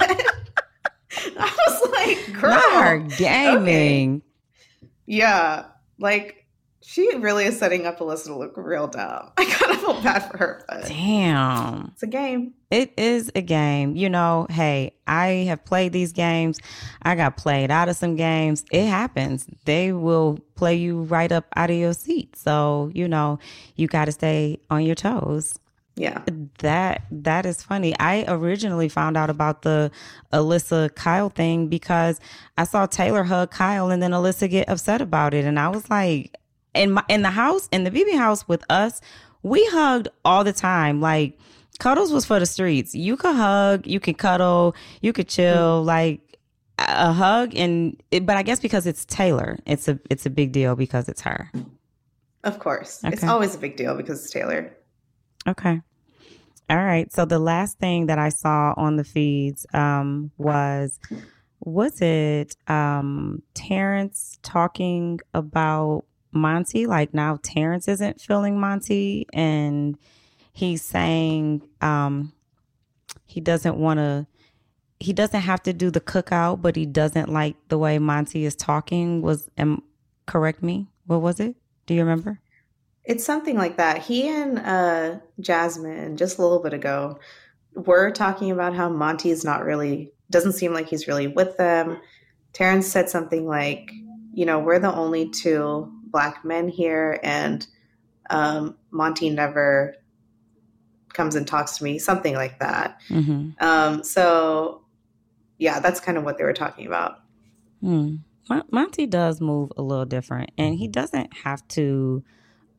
I 1.36 1.58
was 1.66 1.90
like, 1.90 2.40
girl. 2.40 2.50
Not 2.50 2.84
her 2.84 2.98
gaming. 3.18 4.16
Okay. 4.16 4.29
Yeah. 5.10 5.64
Like 5.98 6.46
she 6.82 7.16
really 7.16 7.44
is 7.44 7.58
setting 7.58 7.84
up 7.84 7.98
Alyssa 7.98 8.26
to 8.26 8.36
look 8.36 8.56
real 8.56 8.86
dumb. 8.86 9.32
I 9.36 9.44
kind 9.44 9.72
of 9.72 9.80
feel 9.80 10.00
bad 10.00 10.20
for 10.30 10.38
her. 10.38 10.64
But 10.68 10.86
Damn. 10.86 11.90
It's 11.92 12.04
a 12.04 12.06
game. 12.06 12.54
It 12.70 12.92
is 12.96 13.30
a 13.34 13.42
game. 13.42 13.96
You 13.96 14.08
know, 14.08 14.46
hey, 14.48 14.94
I 15.08 15.26
have 15.48 15.64
played 15.64 15.92
these 15.92 16.12
games. 16.12 16.60
I 17.02 17.16
got 17.16 17.36
played 17.36 17.72
out 17.72 17.88
of 17.88 17.96
some 17.96 18.14
games. 18.14 18.64
It 18.70 18.86
happens. 18.86 19.46
They 19.64 19.92
will 19.92 20.38
play 20.54 20.76
you 20.76 21.02
right 21.02 21.32
up 21.32 21.46
out 21.56 21.70
of 21.70 21.76
your 21.76 21.92
seat. 21.92 22.36
So, 22.36 22.92
you 22.94 23.08
know, 23.08 23.40
you 23.74 23.88
got 23.88 24.04
to 24.04 24.12
stay 24.12 24.60
on 24.70 24.84
your 24.84 24.94
toes. 24.94 25.58
Yeah. 25.96 26.22
That 26.58 27.02
that 27.10 27.46
is 27.46 27.62
funny. 27.62 27.94
I 27.98 28.24
originally 28.28 28.88
found 28.88 29.16
out 29.16 29.28
about 29.28 29.62
the 29.62 29.90
Alyssa 30.32 30.94
Kyle 30.94 31.28
thing 31.28 31.68
because 31.68 32.20
I 32.56 32.64
saw 32.64 32.86
Taylor 32.86 33.24
hug 33.24 33.50
Kyle 33.50 33.90
and 33.90 34.02
then 34.02 34.12
Alyssa 34.12 34.48
get 34.48 34.68
upset 34.68 35.02
about 35.02 35.34
it 35.34 35.44
and 35.44 35.58
I 35.58 35.68
was 35.68 35.90
like 35.90 36.36
in 36.74 36.92
my 36.92 37.04
in 37.08 37.22
the 37.22 37.30
house 37.30 37.68
in 37.72 37.84
the 37.84 37.90
BB 37.90 38.16
house 38.16 38.46
with 38.48 38.64
us, 38.70 39.00
we 39.42 39.64
hugged 39.66 40.08
all 40.24 40.44
the 40.44 40.52
time. 40.52 41.00
Like 41.00 41.38
cuddles 41.78 42.12
was 42.12 42.24
for 42.24 42.38
the 42.38 42.46
streets. 42.46 42.94
You 42.94 43.16
could 43.16 43.36
hug, 43.36 43.86
you 43.86 44.00
could 44.00 44.18
cuddle, 44.18 44.74
you 45.02 45.12
could 45.12 45.28
chill 45.28 45.80
mm-hmm. 45.80 45.86
like 45.86 46.38
a 46.78 47.12
hug 47.12 47.54
and 47.54 48.00
it, 48.10 48.24
but 48.24 48.36
I 48.36 48.42
guess 48.42 48.60
because 48.60 48.86
it's 48.86 49.04
Taylor, 49.04 49.58
it's 49.66 49.88
a 49.88 49.98
it's 50.08 50.24
a 50.26 50.30
big 50.30 50.52
deal 50.52 50.76
because 50.76 51.08
it's 51.08 51.22
her. 51.22 51.50
Of 52.44 52.58
course. 52.58 53.04
Okay. 53.04 53.12
It's 53.12 53.24
always 53.24 53.54
a 53.54 53.58
big 53.58 53.76
deal 53.76 53.96
because 53.96 54.24
it's 54.24 54.32
Taylor. 54.32 54.72
Okay. 55.50 55.80
All 56.68 56.76
right. 56.76 57.12
So 57.12 57.24
the 57.24 57.40
last 57.40 57.78
thing 57.80 58.06
that 58.06 58.18
I 58.18 58.28
saw 58.28 58.72
on 58.76 58.94
the 58.94 59.02
feeds 59.02 59.66
um, 59.74 60.30
was 60.38 61.00
was 61.58 62.00
it 62.00 62.56
um, 62.68 63.42
Terrance 63.54 64.38
talking 64.42 65.18
about 65.34 66.04
Monte? 66.30 66.86
Like 66.86 67.12
now 67.12 67.40
Terrance 67.42 67.88
isn't 67.88 68.20
feeling 68.20 68.60
Monte, 68.60 69.26
and 69.32 69.98
he's 70.52 70.82
saying 70.82 71.68
um, 71.80 72.32
he 73.26 73.40
doesn't 73.40 73.76
want 73.76 73.98
to. 73.98 74.26
He 75.00 75.12
doesn't 75.12 75.40
have 75.40 75.62
to 75.64 75.72
do 75.72 75.90
the 75.90 76.00
cookout, 76.00 76.62
but 76.62 76.76
he 76.76 76.86
doesn't 76.86 77.28
like 77.32 77.56
the 77.68 77.78
way 77.78 77.98
Monte 77.98 78.44
is 78.44 78.54
talking. 78.54 79.22
Was 79.22 79.48
um, 79.58 79.82
correct 80.26 80.62
me? 80.62 80.86
What 81.06 81.22
was 81.22 81.40
it? 81.40 81.56
Do 81.86 81.94
you 81.94 82.00
remember? 82.02 82.38
It's 83.04 83.24
something 83.24 83.56
like 83.56 83.76
that. 83.78 84.02
He 84.02 84.28
and 84.28 84.58
uh, 84.58 85.18
Jasmine, 85.40 86.16
just 86.16 86.38
a 86.38 86.42
little 86.42 86.62
bit 86.62 86.74
ago, 86.74 87.18
were 87.74 88.10
talking 88.10 88.50
about 88.50 88.74
how 88.74 88.88
Monte 88.88 89.30
is 89.30 89.44
not 89.44 89.64
really, 89.64 90.12
doesn't 90.30 90.52
seem 90.52 90.72
like 90.74 90.88
he's 90.88 91.08
really 91.08 91.26
with 91.26 91.56
them. 91.56 91.98
Terrance 92.52 92.86
said 92.86 93.08
something 93.08 93.46
like, 93.46 93.90
you 94.32 94.44
know, 94.44 94.58
we're 94.58 94.78
the 94.78 94.94
only 94.94 95.30
two 95.30 95.90
black 96.04 96.44
men 96.44 96.68
here, 96.68 97.18
and 97.22 97.66
um, 98.28 98.76
Monte 98.90 99.30
never 99.30 99.94
comes 101.12 101.34
and 101.34 101.46
talks 101.46 101.78
to 101.78 101.84
me, 101.84 101.98
something 101.98 102.34
like 102.34 102.58
that. 102.60 103.00
Mm-hmm. 103.08 103.50
Um, 103.64 104.04
so, 104.04 104.82
yeah, 105.58 105.80
that's 105.80 106.00
kind 106.00 106.18
of 106.18 106.24
what 106.24 106.38
they 106.38 106.44
were 106.44 106.52
talking 106.52 106.86
about. 106.86 107.20
Hmm. 107.80 108.16
Monte 108.70 109.06
does 109.06 109.40
move 109.40 109.70
a 109.76 109.82
little 109.82 110.04
different, 110.04 110.50
and 110.58 110.74
he 110.74 110.88
doesn't 110.88 111.32
have 111.44 111.66
to 111.68 112.24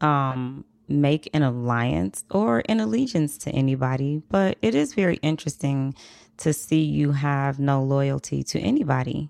um, 0.01 0.65
make 0.87 1.29
an 1.33 1.43
alliance 1.43 2.23
or 2.29 2.63
an 2.67 2.79
allegiance 2.79 3.37
to 3.39 3.51
anybody, 3.51 4.21
but 4.29 4.57
it 4.61 4.75
is 4.75 4.93
very 4.93 5.17
interesting 5.17 5.93
to 6.37 6.53
see 6.53 6.81
you 6.81 7.11
have 7.11 7.59
no 7.59 7.83
loyalty 7.83 8.43
to 8.43 8.59
anybody. 8.59 9.29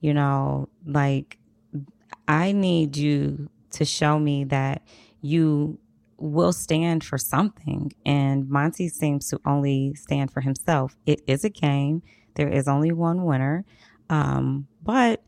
You 0.00 0.14
know, 0.14 0.68
like 0.86 1.38
I 2.28 2.52
need 2.52 2.96
you 2.96 3.48
to 3.72 3.84
show 3.84 4.18
me 4.18 4.44
that 4.44 4.82
you 5.20 5.78
will 6.18 6.52
stand 6.52 7.02
for 7.04 7.18
something. 7.18 7.92
And 8.06 8.48
Monte 8.48 8.88
seems 8.88 9.28
to 9.28 9.40
only 9.44 9.94
stand 9.94 10.30
for 10.30 10.40
himself. 10.40 10.96
It 11.04 11.20
is 11.26 11.44
a 11.44 11.50
game, 11.50 12.02
there 12.34 12.48
is 12.48 12.68
only 12.68 12.92
one 12.92 13.24
winner. 13.24 13.64
Um, 14.08 14.68
but 14.82 15.22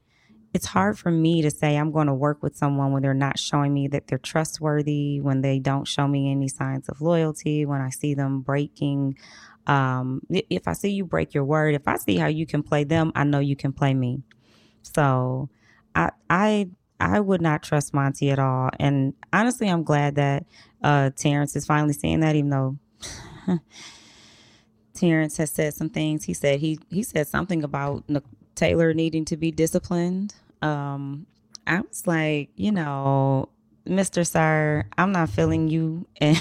it's 0.54 0.66
hard 0.66 0.96
for 0.96 1.10
me 1.10 1.42
to 1.42 1.50
say 1.50 1.76
I'm 1.76 1.90
going 1.90 2.06
to 2.06 2.14
work 2.14 2.40
with 2.40 2.56
someone 2.56 2.92
when 2.92 3.02
they're 3.02 3.12
not 3.12 3.40
showing 3.40 3.74
me 3.74 3.88
that 3.88 4.06
they're 4.06 4.18
trustworthy, 4.18 5.20
when 5.20 5.40
they 5.40 5.58
don't 5.58 5.86
show 5.86 6.06
me 6.06 6.30
any 6.30 6.46
signs 6.46 6.88
of 6.88 7.00
loyalty, 7.00 7.66
when 7.66 7.80
I 7.80 7.90
see 7.90 8.14
them 8.14 8.40
breaking. 8.40 9.18
Um, 9.66 10.22
if 10.30 10.68
I 10.68 10.72
see 10.72 10.90
you 10.90 11.04
break 11.04 11.34
your 11.34 11.44
word, 11.44 11.74
if 11.74 11.88
I 11.88 11.96
see 11.96 12.16
how 12.16 12.28
you 12.28 12.46
can 12.46 12.62
play 12.62 12.84
them, 12.84 13.10
I 13.16 13.24
know 13.24 13.40
you 13.40 13.56
can 13.56 13.72
play 13.72 13.94
me. 13.94 14.22
So 14.82 15.48
I, 15.92 16.10
I, 16.30 16.68
I 17.00 17.18
would 17.18 17.42
not 17.42 17.64
trust 17.64 17.92
Monte 17.92 18.30
at 18.30 18.38
all. 18.38 18.70
And 18.78 19.14
honestly, 19.32 19.68
I'm 19.68 19.82
glad 19.82 20.14
that 20.14 20.46
uh, 20.84 21.10
Terrance 21.16 21.56
is 21.56 21.66
finally 21.66 21.94
seeing 21.94 22.20
that, 22.20 22.36
even 22.36 22.50
though 22.50 22.78
Terrance 24.94 25.36
has 25.38 25.50
said 25.50 25.74
some 25.74 25.90
things. 25.90 26.24
He 26.24 26.32
said 26.32 26.60
he 26.60 26.78
he 26.90 27.02
said 27.02 27.26
something 27.26 27.64
about 27.64 28.04
Taylor 28.54 28.94
needing 28.94 29.24
to 29.26 29.36
be 29.36 29.50
disciplined. 29.50 30.34
Um, 30.64 31.26
I 31.66 31.80
was 31.80 32.06
like, 32.06 32.50
you 32.56 32.72
know, 32.72 33.48
Mr. 33.86 34.26
Sir, 34.26 34.86
I'm 34.96 35.12
not 35.12 35.28
feeling 35.28 35.68
you. 35.68 36.06
And 36.20 36.40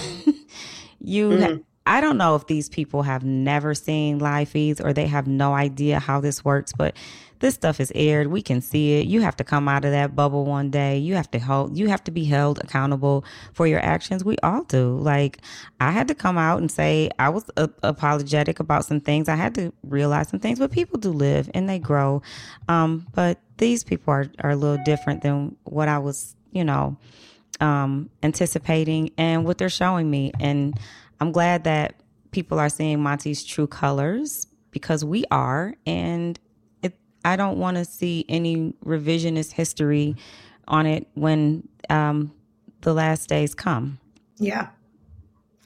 you, 1.00 1.30
mm-hmm. 1.30 1.62
I 1.86 2.02
don't 2.02 2.18
know 2.18 2.36
if 2.36 2.48
these 2.48 2.70
people 2.70 3.04
have 3.04 3.24
never 3.24 3.76
seen 3.76 4.20
live 4.20 4.50
feeds 4.50 4.80
or 4.80 4.94
they 4.94 5.08
have 5.08 5.28
no 5.28 5.54
idea 5.54 6.00
how 6.00 6.22
this 6.22 6.46
works, 6.46 6.72
but 6.72 6.96
this 7.40 7.56
stuff 7.56 7.82
is 7.82 7.92
aired. 7.94 8.28
We 8.28 8.42
can 8.42 8.62
see 8.62 9.02
it. 9.02 9.08
You 9.08 9.20
have 9.20 9.36
to 9.36 9.44
come 9.44 9.68
out 9.68 9.84
of 9.84 9.92
that 9.92 10.16
bubble 10.16 10.46
one 10.46 10.70
day. 10.70 10.98
You 10.98 11.16
have 11.16 11.30
to 11.32 11.40
hold, 11.40 11.78
you 11.78 11.90
have 11.90 12.02
to 12.06 12.12
be 12.12 12.24
held 12.24 12.60
accountable 12.60 13.26
for 13.52 13.68
your 13.68 13.82
actions. 13.82 14.24
We 14.24 14.38
all 14.42 14.64
do. 14.64 14.98
Like 14.98 15.40
I 15.82 15.92
had 15.92 16.08
to 16.08 16.16
come 16.16 16.38
out 16.38 16.60
and 16.60 16.72
say 16.72 17.10
I 17.20 17.28
was 17.28 17.44
a- 17.58 17.70
apologetic 17.84 18.62
about 18.62 18.86
some 18.86 19.02
things. 19.02 19.28
I 19.28 19.36
had 19.36 19.54
to 19.56 19.74
realize 19.84 20.30
some 20.30 20.40
things, 20.40 20.58
but 20.60 20.72
people 20.72 21.00
do 21.00 21.10
live 21.12 21.52
and 21.54 21.68
they 21.68 21.80
grow. 21.80 22.22
Um, 22.70 23.08
but 23.14 23.40
these 23.58 23.84
people 23.84 24.14
are, 24.14 24.28
are 24.40 24.52
a 24.52 24.56
little 24.56 24.84
different 24.84 25.22
than 25.22 25.56
what 25.64 25.88
I 25.88 26.00
was, 26.00 26.36
you 26.52 26.64
know, 26.64 26.98
um, 27.60 28.10
anticipating 28.22 29.12
and 29.18 29.46
what 29.46 29.58
they're 29.58 29.70
showing 29.70 30.10
me. 30.10 30.32
And 30.40 30.80
I'm 31.20 31.32
glad 31.32 31.64
that 31.66 31.96
people 32.32 32.60
are 32.60 32.70
seeing 32.70 33.02
Monte's 33.02 33.44
true 33.44 33.68
colors 33.68 34.48
because 34.72 35.06
we 35.06 35.24
are. 35.32 35.76
And 35.86 36.40
I 37.26 37.36
don't 37.36 37.58
want 37.58 37.78
to 37.78 37.86
see 37.86 38.26
any 38.28 38.74
revisionist 38.86 39.54
history 39.54 40.16
on 40.68 40.86
it 40.86 41.08
when 41.14 41.68
um, 41.90 42.34
the 42.82 42.94
last 42.94 43.30
days 43.30 43.56
come. 43.56 44.00
Yeah. 44.38 44.70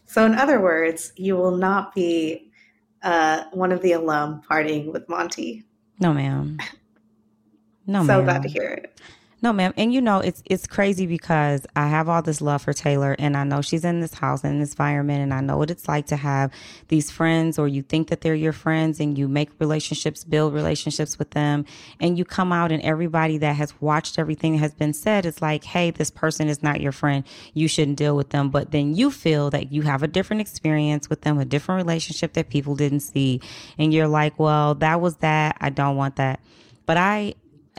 So, 0.06 0.26
in 0.26 0.36
other 0.36 0.62
words, 0.62 1.14
you 1.16 1.36
will 1.36 1.58
not 1.58 1.96
be 1.96 2.52
uh, 3.04 3.46
one 3.52 3.72
of 3.72 3.82
the 3.82 3.94
alum 3.94 4.42
partying 4.50 4.92
with 4.92 5.10
Monte. 5.10 5.64
No, 6.00 6.14
ma'am. 6.14 6.60
No, 7.88 8.02
so 8.02 8.18
ma'am. 8.18 8.26
glad 8.26 8.44
to 8.44 8.50
hear 8.50 8.70
it. 8.70 9.00
No, 9.40 9.54
ma'am. 9.54 9.72
And 9.78 9.94
you 9.94 10.02
know, 10.02 10.18
it's 10.18 10.42
it's 10.46 10.66
crazy 10.66 11.06
because 11.06 11.68
I 11.76 11.88
have 11.90 12.10
all 12.10 12.24
this 12.24 12.42
love 12.42 12.64
for 12.64 12.74
Taylor 12.74 13.16
and 13.20 13.38
I 13.38 13.44
know 13.44 13.62
she's 13.62 13.86
in 13.86 14.00
this 14.00 14.16
house 14.16 14.44
and 14.44 14.60
this 14.60 14.72
environment 14.72 15.22
and 15.22 15.32
I 15.32 15.42
know 15.42 15.58
what 15.58 15.70
it's 15.70 15.88
like 15.88 16.08
to 16.08 16.16
have 16.16 16.52
these 16.88 17.12
friends 17.12 17.60
or 17.60 17.68
you 17.68 17.84
think 17.84 18.08
that 18.08 18.22
they're 18.22 18.34
your 18.34 18.52
friends 18.52 19.00
and 19.00 19.16
you 19.16 19.28
make 19.28 19.52
relationships, 19.60 20.24
build 20.24 20.56
relationships 20.56 21.20
with 21.20 21.30
them 21.32 21.66
and 22.00 22.18
you 22.18 22.26
come 22.26 22.52
out 22.52 22.72
and 22.72 22.82
everybody 22.82 23.38
that 23.38 23.56
has 23.58 23.80
watched 23.80 24.18
everything 24.18 24.54
that 24.54 24.60
has 24.60 24.74
been 24.74 24.94
said 24.94 25.24
is 25.24 25.40
like, 25.40 25.64
"Hey, 25.66 25.92
this 25.92 26.10
person 26.10 26.48
is 26.48 26.64
not 26.64 26.82
your 26.82 26.92
friend. 26.92 27.24
You 27.54 27.68
shouldn't 27.68 27.98
deal 27.98 28.16
with 28.16 28.32
them." 28.32 28.50
But 28.50 28.72
then 28.72 28.96
you 28.96 29.12
feel 29.12 29.52
that 29.52 29.72
you 29.72 29.84
have 29.84 30.02
a 30.02 30.08
different 30.08 30.42
experience 30.42 31.12
with 31.12 31.22
them, 31.22 31.38
a 31.38 31.46
different 31.46 31.78
relationship 31.86 32.34
that 32.34 32.50
people 32.50 32.76
didn't 32.76 33.02
see 33.02 33.40
and 33.78 33.94
you're 33.94 34.08
like, 34.08 34.40
"Well, 34.40 34.74
that 34.76 35.00
was 35.00 35.18
that. 35.18 35.58
I 35.62 35.70
don't 35.70 35.96
want 35.96 36.16
that." 36.16 36.40
But 36.88 36.98
I 36.98 37.36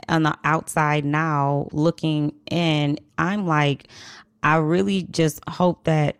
on 0.07 0.23
the 0.23 0.37
outside 0.43 1.05
now 1.05 1.67
looking 1.71 2.33
in, 2.49 2.99
I'm 3.17 3.45
like, 3.45 3.87
I 4.43 4.57
really 4.57 5.03
just 5.03 5.41
hope 5.47 5.83
that 5.85 6.17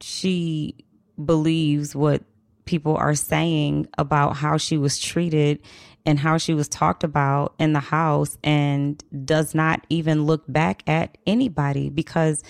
she 0.00 0.76
believes 1.22 1.94
what 1.94 2.22
people 2.64 2.96
are 2.96 3.14
saying 3.14 3.86
about 3.98 4.36
how 4.36 4.56
she 4.56 4.76
was 4.76 4.98
treated 4.98 5.60
and 6.04 6.18
how 6.18 6.38
she 6.38 6.54
was 6.54 6.68
talked 6.68 7.04
about 7.04 7.54
in 7.58 7.72
the 7.72 7.80
house 7.80 8.36
and 8.42 9.02
does 9.24 9.54
not 9.54 9.86
even 9.88 10.24
look 10.24 10.42
back 10.48 10.82
at 10.86 11.16
anybody 11.26 11.90
because 11.90 12.42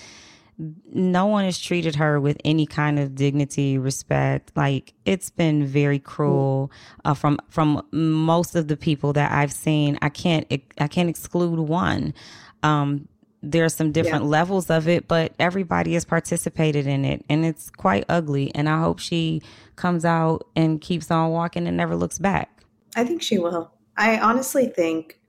no 0.57 1.25
one 1.25 1.45
has 1.45 1.59
treated 1.59 1.95
her 1.95 2.19
with 2.19 2.37
any 2.45 2.65
kind 2.65 2.99
of 2.99 3.15
dignity, 3.15 3.77
respect. 3.77 4.51
Like 4.55 4.93
it's 5.05 5.29
been 5.29 5.65
very 5.65 5.99
cruel 5.99 6.71
uh, 7.05 7.13
from 7.13 7.39
from 7.49 7.81
most 7.91 8.55
of 8.55 8.67
the 8.67 8.77
people 8.77 9.13
that 9.13 9.31
I've 9.31 9.53
seen. 9.53 9.97
I 10.01 10.09
can't 10.09 10.45
I 10.79 10.87
can't 10.87 11.09
exclude 11.09 11.59
one. 11.59 12.13
Um, 12.61 13.07
there 13.41 13.65
are 13.65 13.69
some 13.69 13.91
different 13.91 14.23
yeah. 14.23 14.29
levels 14.29 14.69
of 14.69 14.87
it, 14.87 15.07
but 15.07 15.33
everybody 15.37 15.95
has 15.95 16.05
participated 16.05 16.87
in 16.87 17.03
it, 17.03 17.25
and 17.29 17.45
it's 17.45 17.69
quite 17.69 18.05
ugly. 18.07 18.53
And 18.55 18.69
I 18.69 18.79
hope 18.79 18.99
she 18.99 19.41
comes 19.75 20.05
out 20.05 20.47
and 20.55 20.79
keeps 20.79 21.11
on 21.11 21.31
walking 21.31 21.67
and 21.67 21.75
never 21.75 21.95
looks 21.95 22.19
back. 22.19 22.63
I 22.95 23.03
think 23.03 23.21
she 23.21 23.37
will. 23.37 23.71
I 23.97 24.17
honestly 24.17 24.67
think, 24.67 25.19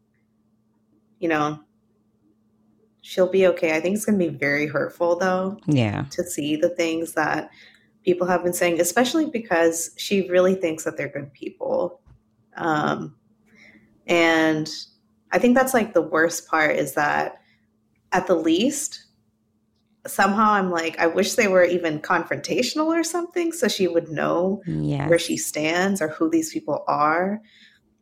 you 1.18 1.28
know, 1.28 1.58
she'll 3.04 3.30
be 3.30 3.46
okay. 3.46 3.76
I 3.76 3.80
think 3.80 3.94
it's 3.94 4.06
going 4.06 4.18
to 4.18 4.30
be 4.30 4.34
very 4.34 4.66
hurtful, 4.66 5.18
though. 5.18 5.58
Yeah. 5.66 6.06
To 6.12 6.24
see 6.24 6.56
the 6.56 6.70
things 6.70 7.12
that 7.12 7.50
people 8.02 8.26
have 8.26 8.42
been 8.42 8.54
saying, 8.54 8.80
especially 8.80 9.26
because 9.26 9.90
she 9.98 10.26
really 10.30 10.54
thinks 10.54 10.84
that 10.84 10.96
they're 10.96 11.10
good 11.10 11.30
people. 11.34 12.00
Um, 12.56 13.14
and 14.06 14.70
I 15.30 15.38
think 15.38 15.54
that's 15.54 15.74
like 15.74 15.92
the 15.92 16.00
worst 16.00 16.48
part 16.48 16.76
is 16.76 16.94
that 16.94 17.42
at 18.10 18.26
the 18.26 18.36
least, 18.36 19.04
somehow 20.06 20.52
I'm 20.52 20.70
like, 20.70 20.98
I 20.98 21.06
wish 21.06 21.34
they 21.34 21.48
were 21.48 21.64
even 21.64 22.00
confrontational 22.00 22.86
or 22.86 23.04
something 23.04 23.52
so 23.52 23.68
she 23.68 23.86
would 23.86 24.08
know 24.08 24.62
yes. 24.66 25.10
where 25.10 25.18
she 25.18 25.36
stands 25.36 26.00
or 26.00 26.08
who 26.08 26.30
these 26.30 26.54
people 26.54 26.84
are. 26.88 27.42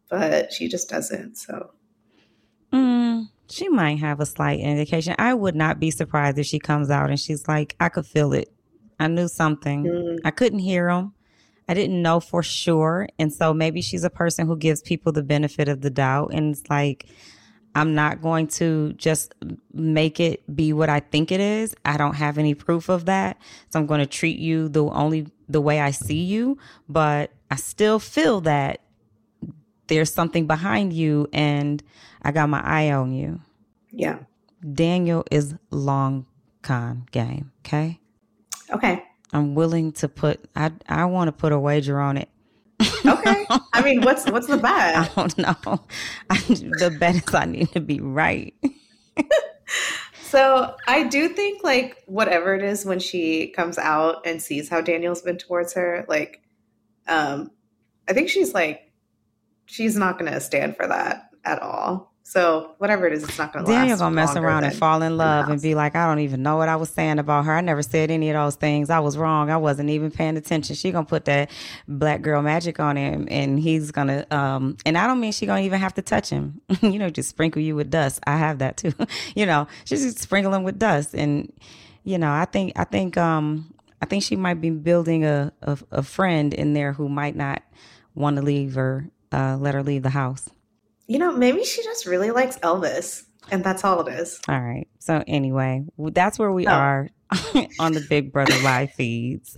But 0.08 0.52
she 0.52 0.68
just 0.68 0.88
doesn't. 0.88 1.38
So. 1.38 1.72
Mm 2.72 3.31
she 3.52 3.68
might 3.68 3.98
have 3.98 4.20
a 4.20 4.26
slight 4.26 4.60
indication. 4.60 5.14
I 5.18 5.34
would 5.34 5.54
not 5.54 5.78
be 5.78 5.90
surprised 5.90 6.38
if 6.38 6.46
she 6.46 6.58
comes 6.58 6.90
out 6.90 7.10
and 7.10 7.20
she's 7.20 7.46
like, 7.46 7.76
I 7.78 7.88
could 7.88 8.06
feel 8.06 8.32
it. 8.32 8.52
I 8.98 9.08
knew 9.08 9.28
something. 9.28 9.84
Mm. 9.84 10.18
I 10.24 10.30
couldn't 10.30 10.60
hear 10.60 10.88
him. 10.88 11.12
I 11.68 11.74
didn't 11.74 12.00
know 12.00 12.20
for 12.20 12.42
sure. 12.42 13.08
And 13.18 13.32
so 13.32 13.52
maybe 13.52 13.82
she's 13.82 14.04
a 14.04 14.10
person 14.10 14.46
who 14.46 14.56
gives 14.56 14.80
people 14.80 15.12
the 15.12 15.22
benefit 15.22 15.68
of 15.68 15.80
the 15.80 15.90
doubt. 15.90 16.30
And 16.32 16.54
it's 16.54 16.68
like, 16.70 17.06
I'm 17.74 17.94
not 17.94 18.22
going 18.22 18.48
to 18.48 18.92
just 18.94 19.34
make 19.72 20.18
it 20.18 20.42
be 20.54 20.72
what 20.72 20.88
I 20.88 21.00
think 21.00 21.30
it 21.30 21.40
is. 21.40 21.74
I 21.84 21.96
don't 21.96 22.14
have 22.14 22.38
any 22.38 22.54
proof 22.54 22.88
of 22.88 23.06
that. 23.06 23.38
So 23.70 23.78
I'm 23.78 23.86
going 23.86 24.00
to 24.00 24.06
treat 24.06 24.38
you 24.38 24.68
the 24.68 24.84
only 24.84 25.26
the 25.48 25.60
way 25.60 25.80
I 25.80 25.90
see 25.90 26.22
you, 26.22 26.58
but 26.88 27.32
I 27.50 27.56
still 27.56 27.98
feel 27.98 28.40
that 28.42 28.80
there's 29.92 30.10
something 30.10 30.46
behind 30.46 30.94
you 30.94 31.28
and 31.34 31.82
I 32.22 32.32
got 32.32 32.48
my 32.48 32.62
eye 32.64 32.92
on 32.92 33.12
you. 33.12 33.40
Yeah. 33.90 34.20
Daniel 34.72 35.22
is 35.30 35.54
long 35.70 36.24
con 36.62 37.06
game. 37.10 37.52
Okay. 37.60 38.00
Okay. 38.70 39.02
I'm 39.34 39.54
willing 39.54 39.92
to 39.92 40.08
put. 40.08 40.48
I 40.56 40.72
I 40.88 41.04
want 41.04 41.28
to 41.28 41.32
put 41.32 41.52
a 41.52 41.58
wager 41.58 42.00
on 42.00 42.16
it. 42.16 42.30
okay. 43.04 43.44
I 43.74 43.82
mean, 43.82 44.00
what's 44.00 44.24
what's 44.30 44.46
the 44.46 44.56
bet? 44.62 44.96
I 44.96 45.10
don't 45.14 45.36
know. 45.36 45.84
I, 46.30 46.38
the 46.38 46.96
bet 46.98 47.16
is 47.16 47.34
I 47.34 47.44
need 47.44 47.70
to 47.72 47.80
be 47.80 48.00
right. 48.00 48.54
so 50.22 50.74
I 50.86 51.02
do 51.02 51.28
think 51.28 51.62
like 51.62 52.02
whatever 52.06 52.54
it 52.54 52.62
is 52.62 52.86
when 52.86 52.98
she 52.98 53.48
comes 53.48 53.76
out 53.76 54.26
and 54.26 54.40
sees 54.40 54.70
how 54.70 54.80
Daniel's 54.80 55.20
been 55.20 55.36
towards 55.36 55.74
her, 55.74 56.06
like, 56.08 56.40
um, 57.08 57.50
I 58.08 58.14
think 58.14 58.30
she's 58.30 58.54
like, 58.54 58.91
she's 59.72 59.96
not 59.96 60.18
going 60.18 60.30
to 60.30 60.40
stand 60.40 60.76
for 60.76 60.86
that 60.86 61.30
at 61.44 61.60
all. 61.62 62.12
So 62.24 62.74
whatever 62.78 63.06
it 63.06 63.12
is, 63.12 63.24
it's 63.24 63.36
not 63.36 63.52
going 63.52 63.64
to 63.64 63.70
last. 63.70 63.80
Daniel 63.80 63.98
gonna 63.98 64.14
mess 64.14 64.36
around 64.36 64.64
and 64.64 64.74
fall 64.74 65.02
in 65.02 65.16
love 65.16 65.48
and 65.48 65.60
be 65.60 65.74
like, 65.74 65.96
I 65.96 66.06
don't 66.06 66.20
even 66.20 66.42
know 66.42 66.56
what 66.56 66.68
I 66.68 66.76
was 66.76 66.88
saying 66.88 67.18
about 67.18 67.44
her. 67.44 67.52
I 67.52 67.60
never 67.60 67.82
said 67.82 68.10
any 68.10 68.30
of 68.30 68.34
those 68.34 68.54
things. 68.54 68.90
I 68.90 69.00
was 69.00 69.18
wrong. 69.18 69.50
I 69.50 69.56
wasn't 69.56 69.90
even 69.90 70.10
paying 70.10 70.36
attention. 70.36 70.76
She 70.76 70.92
gonna 70.92 71.04
put 71.04 71.24
that 71.26 71.50
black 71.88 72.22
girl 72.22 72.40
magic 72.40 72.80
on 72.80 72.96
him, 72.96 73.26
and 73.30 73.58
he's 73.58 73.90
gonna. 73.90 74.24
um 74.30 74.76
And 74.86 74.96
I 74.96 75.06
don't 75.08 75.20
mean 75.20 75.32
she 75.32 75.46
gonna 75.46 75.62
even 75.62 75.80
have 75.80 75.94
to 75.94 76.02
touch 76.02 76.30
him. 76.30 76.60
you 76.80 76.98
know, 76.98 77.10
just 77.10 77.28
sprinkle 77.28 77.60
you 77.60 77.74
with 77.74 77.90
dust. 77.90 78.20
I 78.26 78.38
have 78.38 78.60
that 78.60 78.76
too. 78.78 78.94
you 79.34 79.44
know, 79.44 79.66
she's 79.84 80.02
just 80.02 80.20
sprinkling 80.20 80.62
with 80.62 80.78
dust, 80.78 81.14
and 81.14 81.52
you 82.04 82.18
know, 82.18 82.32
I 82.32 82.44
think 82.46 82.72
I 82.76 82.84
think 82.84 83.18
um 83.18 83.74
I 84.00 84.06
think 84.06 84.22
she 84.22 84.36
might 84.36 84.60
be 84.60 84.70
building 84.70 85.24
a 85.24 85.52
a, 85.60 85.76
a 85.90 86.02
friend 86.02 86.54
in 86.54 86.72
there 86.72 86.92
who 86.92 87.08
might 87.08 87.36
not 87.36 87.62
want 88.14 88.36
to 88.36 88.42
leave 88.42 88.78
or 88.78 89.06
uh, 89.32 89.56
let 89.58 89.74
her 89.74 89.82
leave 89.82 90.02
the 90.02 90.10
house. 90.10 90.48
You 91.06 91.18
know, 91.18 91.32
maybe 91.32 91.64
she 91.64 91.82
just 91.82 92.06
really 92.06 92.30
likes 92.30 92.58
Elvis, 92.58 93.24
and 93.50 93.64
that's 93.64 93.84
all 93.84 94.06
it 94.06 94.12
is. 94.12 94.40
All 94.48 94.60
right. 94.60 94.86
So 94.98 95.22
anyway, 95.26 95.84
that's 95.98 96.38
where 96.38 96.52
we 96.52 96.66
oh. 96.66 96.72
are 96.72 97.08
on 97.80 97.92
the 97.92 98.04
Big 98.08 98.32
Brother 98.32 98.58
live 98.62 98.92
feeds. 98.92 99.56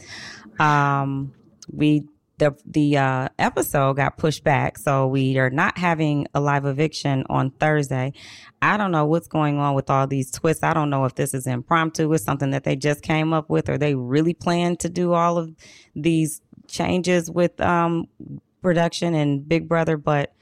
Um, 0.59 1.35
we 1.71 2.09
the 2.39 2.57
the 2.67 2.97
uh, 2.97 3.29
episode 3.39 3.95
got 3.95 4.17
pushed 4.17 4.43
back, 4.43 4.79
so 4.79 5.07
we 5.07 5.39
are 5.39 5.51
not 5.51 5.79
having 5.79 6.27
a 6.35 6.41
live 6.41 6.65
eviction 6.65 7.25
on 7.29 7.51
Thursday. 7.51 8.13
I 8.61 8.77
don't 8.77 8.91
know 8.91 9.05
what's 9.05 9.29
going 9.29 9.59
on 9.59 9.75
with 9.75 9.91
all 9.91 10.07
these 10.07 10.31
twists. 10.31 10.63
I 10.63 10.75
don't 10.75 10.91
know 10.91 11.05
if 11.05 11.15
this 11.15 11.35
is 11.35 11.47
impromptu, 11.47 12.13
it's 12.13 12.25
something 12.25 12.51
that 12.51 12.65
they 12.65 12.77
just 12.77 13.03
came 13.03 13.33
up 13.33 13.49
with, 13.49 13.69
or 13.69 13.79
they 13.79 13.95
really 13.95 14.35
plan 14.35 14.77
to 14.79 14.89
do 14.89 15.13
all 15.13 15.39
of 15.39 15.55
these 15.95 16.41
changes 16.67 17.31
with 17.31 17.61
um, 17.61 18.09
production 18.65 19.15
and 19.15 19.49
Big 19.49 19.69
Brother, 19.69 19.97
but 19.97 20.35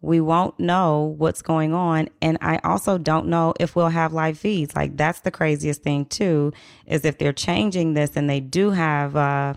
we 0.00 0.20
won't 0.20 0.58
know 0.58 1.14
what's 1.18 1.42
going 1.42 1.72
on. 1.72 2.08
And 2.20 2.38
I 2.40 2.58
also 2.64 2.98
don't 2.98 3.28
know 3.28 3.54
if 3.60 3.76
we'll 3.76 3.88
have 3.88 4.12
live 4.12 4.38
feeds. 4.38 4.74
Like 4.74 4.96
that's 4.96 5.20
the 5.20 5.30
craziest 5.30 5.82
thing 5.82 6.06
too, 6.06 6.52
is 6.86 7.04
if 7.04 7.18
they're 7.18 7.32
changing 7.32 7.94
this 7.94 8.16
and 8.16 8.28
they 8.28 8.40
do 8.40 8.70
have 8.70 9.14
uh, 9.14 9.54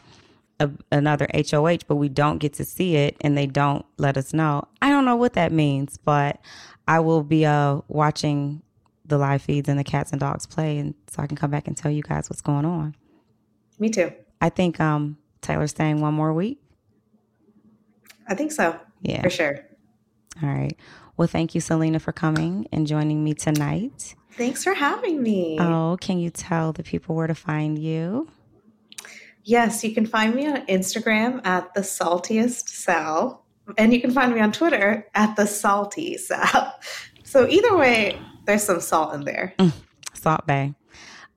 a, 0.60 0.70
another 0.92 1.28
HOH, 1.34 1.80
but 1.88 1.96
we 1.96 2.10
don't 2.10 2.38
get 2.38 2.54
to 2.54 2.66
see 2.66 2.96
it 2.96 3.18
and 3.22 3.38
they 3.38 3.48
don't 3.48 3.86
let 3.98 4.18
us 4.18 4.34
know. 4.34 4.68
I 4.82 4.90
don't 4.90 5.06
know 5.06 5.16
what 5.16 5.34
that 5.34 5.52
means, 5.52 5.98
but 5.98 6.40
I 6.88 7.00
will 7.00 7.24
be 7.24 7.46
uh, 7.46 7.82
watching 7.88 8.62
the 9.06 9.18
live 9.18 9.42
feeds 9.42 9.70
and 9.70 9.80
the 9.80 9.84
cats 9.84 10.12
and 10.12 10.20
dogs 10.20 10.46
play, 10.46 10.78
and 10.78 10.94
so 11.08 11.24
I 11.24 11.28
can 11.28 11.36
come 11.36 11.50
back 11.50 11.68
and 11.68 11.76
tell 11.76 11.90
you 11.90 12.04
guys 12.04 12.30
what's 12.30 12.42
going 12.42 12.66
on. 12.66 12.96
Me 13.80 13.90
too. 13.90 14.12
I 14.40 14.50
think 14.50 14.80
um, 14.80 15.18
Taylor's 15.42 15.72
staying 15.72 16.00
one 16.02 16.14
more 16.14 16.34
week. 16.34 16.62
I 18.30 18.36
think 18.36 18.52
so. 18.54 18.80
Yeah, 19.02 19.22
for 19.22 19.30
sure. 19.30 19.60
All 20.42 20.50
right. 20.50 20.78
Well, 21.18 21.28
thank 21.28 21.54
you, 21.54 21.60
Salina, 21.60 22.00
for 22.00 22.14
coming 22.14 22.68
and 22.72 22.88
joining 22.88 23.24
me 23.24 23.34
tonight. 23.34 24.16
Thanks 24.34 24.64
for 24.64 24.74
having 24.74 25.22
me. 25.22 25.58
Oh, 25.60 25.98
can 26.00 26.18
you 26.20 26.30
tell 26.30 26.72
the 26.72 26.84
people 26.84 27.16
where 27.16 27.28
to 27.28 27.36
find 27.36 27.78
you? 27.78 28.30
Yes, 29.44 29.84
you 29.84 29.94
can 29.94 30.06
find 30.06 30.34
me 30.36 30.48
on 30.48 30.66
Instagram 30.68 31.46
at 31.46 31.74
the 31.74 31.82
saltiest 31.82 32.70
Sal, 32.70 33.44
and 33.78 33.94
you 33.94 34.00
can 34.00 34.12
find 34.12 34.34
me 34.34 34.40
on 34.40 34.52
Twitter 34.52 35.08
at 35.14 35.36
the 35.36 35.46
salty 35.46 36.18
Sal. 36.18 36.80
So 37.24 37.48
either 37.48 37.78
way, 37.78 38.20
there's 38.46 38.64
some 38.64 38.82
salt 38.82 39.14
in 39.14 39.24
there. 39.24 39.54
Mm, 39.60 39.72
salt 40.16 40.48
Bae. 40.48 40.74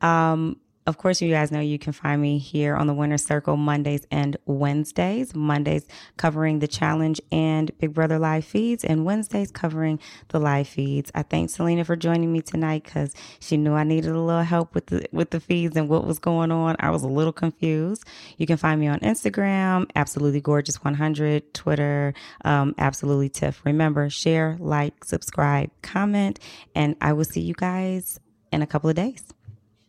Um, 0.00 0.59
of 0.86 0.98
course, 0.98 1.22
you 1.22 1.30
guys 1.30 1.52
know 1.52 1.60
you 1.60 1.78
can 1.78 1.92
find 1.92 2.20
me 2.20 2.38
here 2.38 2.74
on 2.74 2.88
the 2.88 2.94
Winner 2.94 3.18
Circle 3.18 3.56
Mondays 3.56 4.04
and 4.10 4.36
Wednesdays. 4.46 5.34
Mondays 5.34 5.86
covering 6.16 6.58
the 6.58 6.66
challenge 6.66 7.20
and 7.30 7.76
Big 7.78 7.94
Brother 7.94 8.18
live 8.18 8.44
feeds, 8.44 8.84
and 8.84 9.04
Wednesdays 9.04 9.52
covering 9.52 10.00
the 10.28 10.40
live 10.40 10.66
feeds. 10.66 11.12
I 11.14 11.22
thank 11.22 11.50
Salina 11.50 11.84
for 11.84 11.94
joining 11.94 12.32
me 12.32 12.40
tonight 12.40 12.84
because 12.84 13.14
she 13.38 13.56
knew 13.56 13.74
I 13.74 13.84
needed 13.84 14.10
a 14.10 14.20
little 14.20 14.42
help 14.42 14.74
with 14.74 14.86
the 14.86 15.06
with 15.12 15.30
the 15.30 15.40
feeds 15.40 15.76
and 15.76 15.88
what 15.88 16.04
was 16.04 16.18
going 16.18 16.50
on. 16.50 16.74
I 16.80 16.90
was 16.90 17.04
a 17.04 17.08
little 17.08 17.32
confused. 17.32 18.04
You 18.36 18.46
can 18.46 18.56
find 18.56 18.80
me 18.80 18.88
on 18.88 18.98
Instagram, 19.00 19.88
absolutely 19.94 20.40
gorgeous 20.40 20.82
100, 20.82 21.54
Twitter, 21.54 22.14
um, 22.44 22.74
absolutely 22.78 23.28
Tiff. 23.28 23.64
Remember, 23.64 24.10
share, 24.10 24.56
like, 24.58 25.04
subscribe, 25.04 25.70
comment, 25.82 26.40
and 26.74 26.96
I 27.00 27.12
will 27.12 27.24
see 27.24 27.40
you 27.40 27.54
guys 27.54 28.18
in 28.50 28.62
a 28.62 28.66
couple 28.66 28.90
of 28.90 28.96
days. 28.96 29.24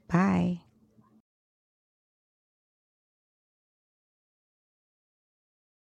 Bye. 0.07 0.62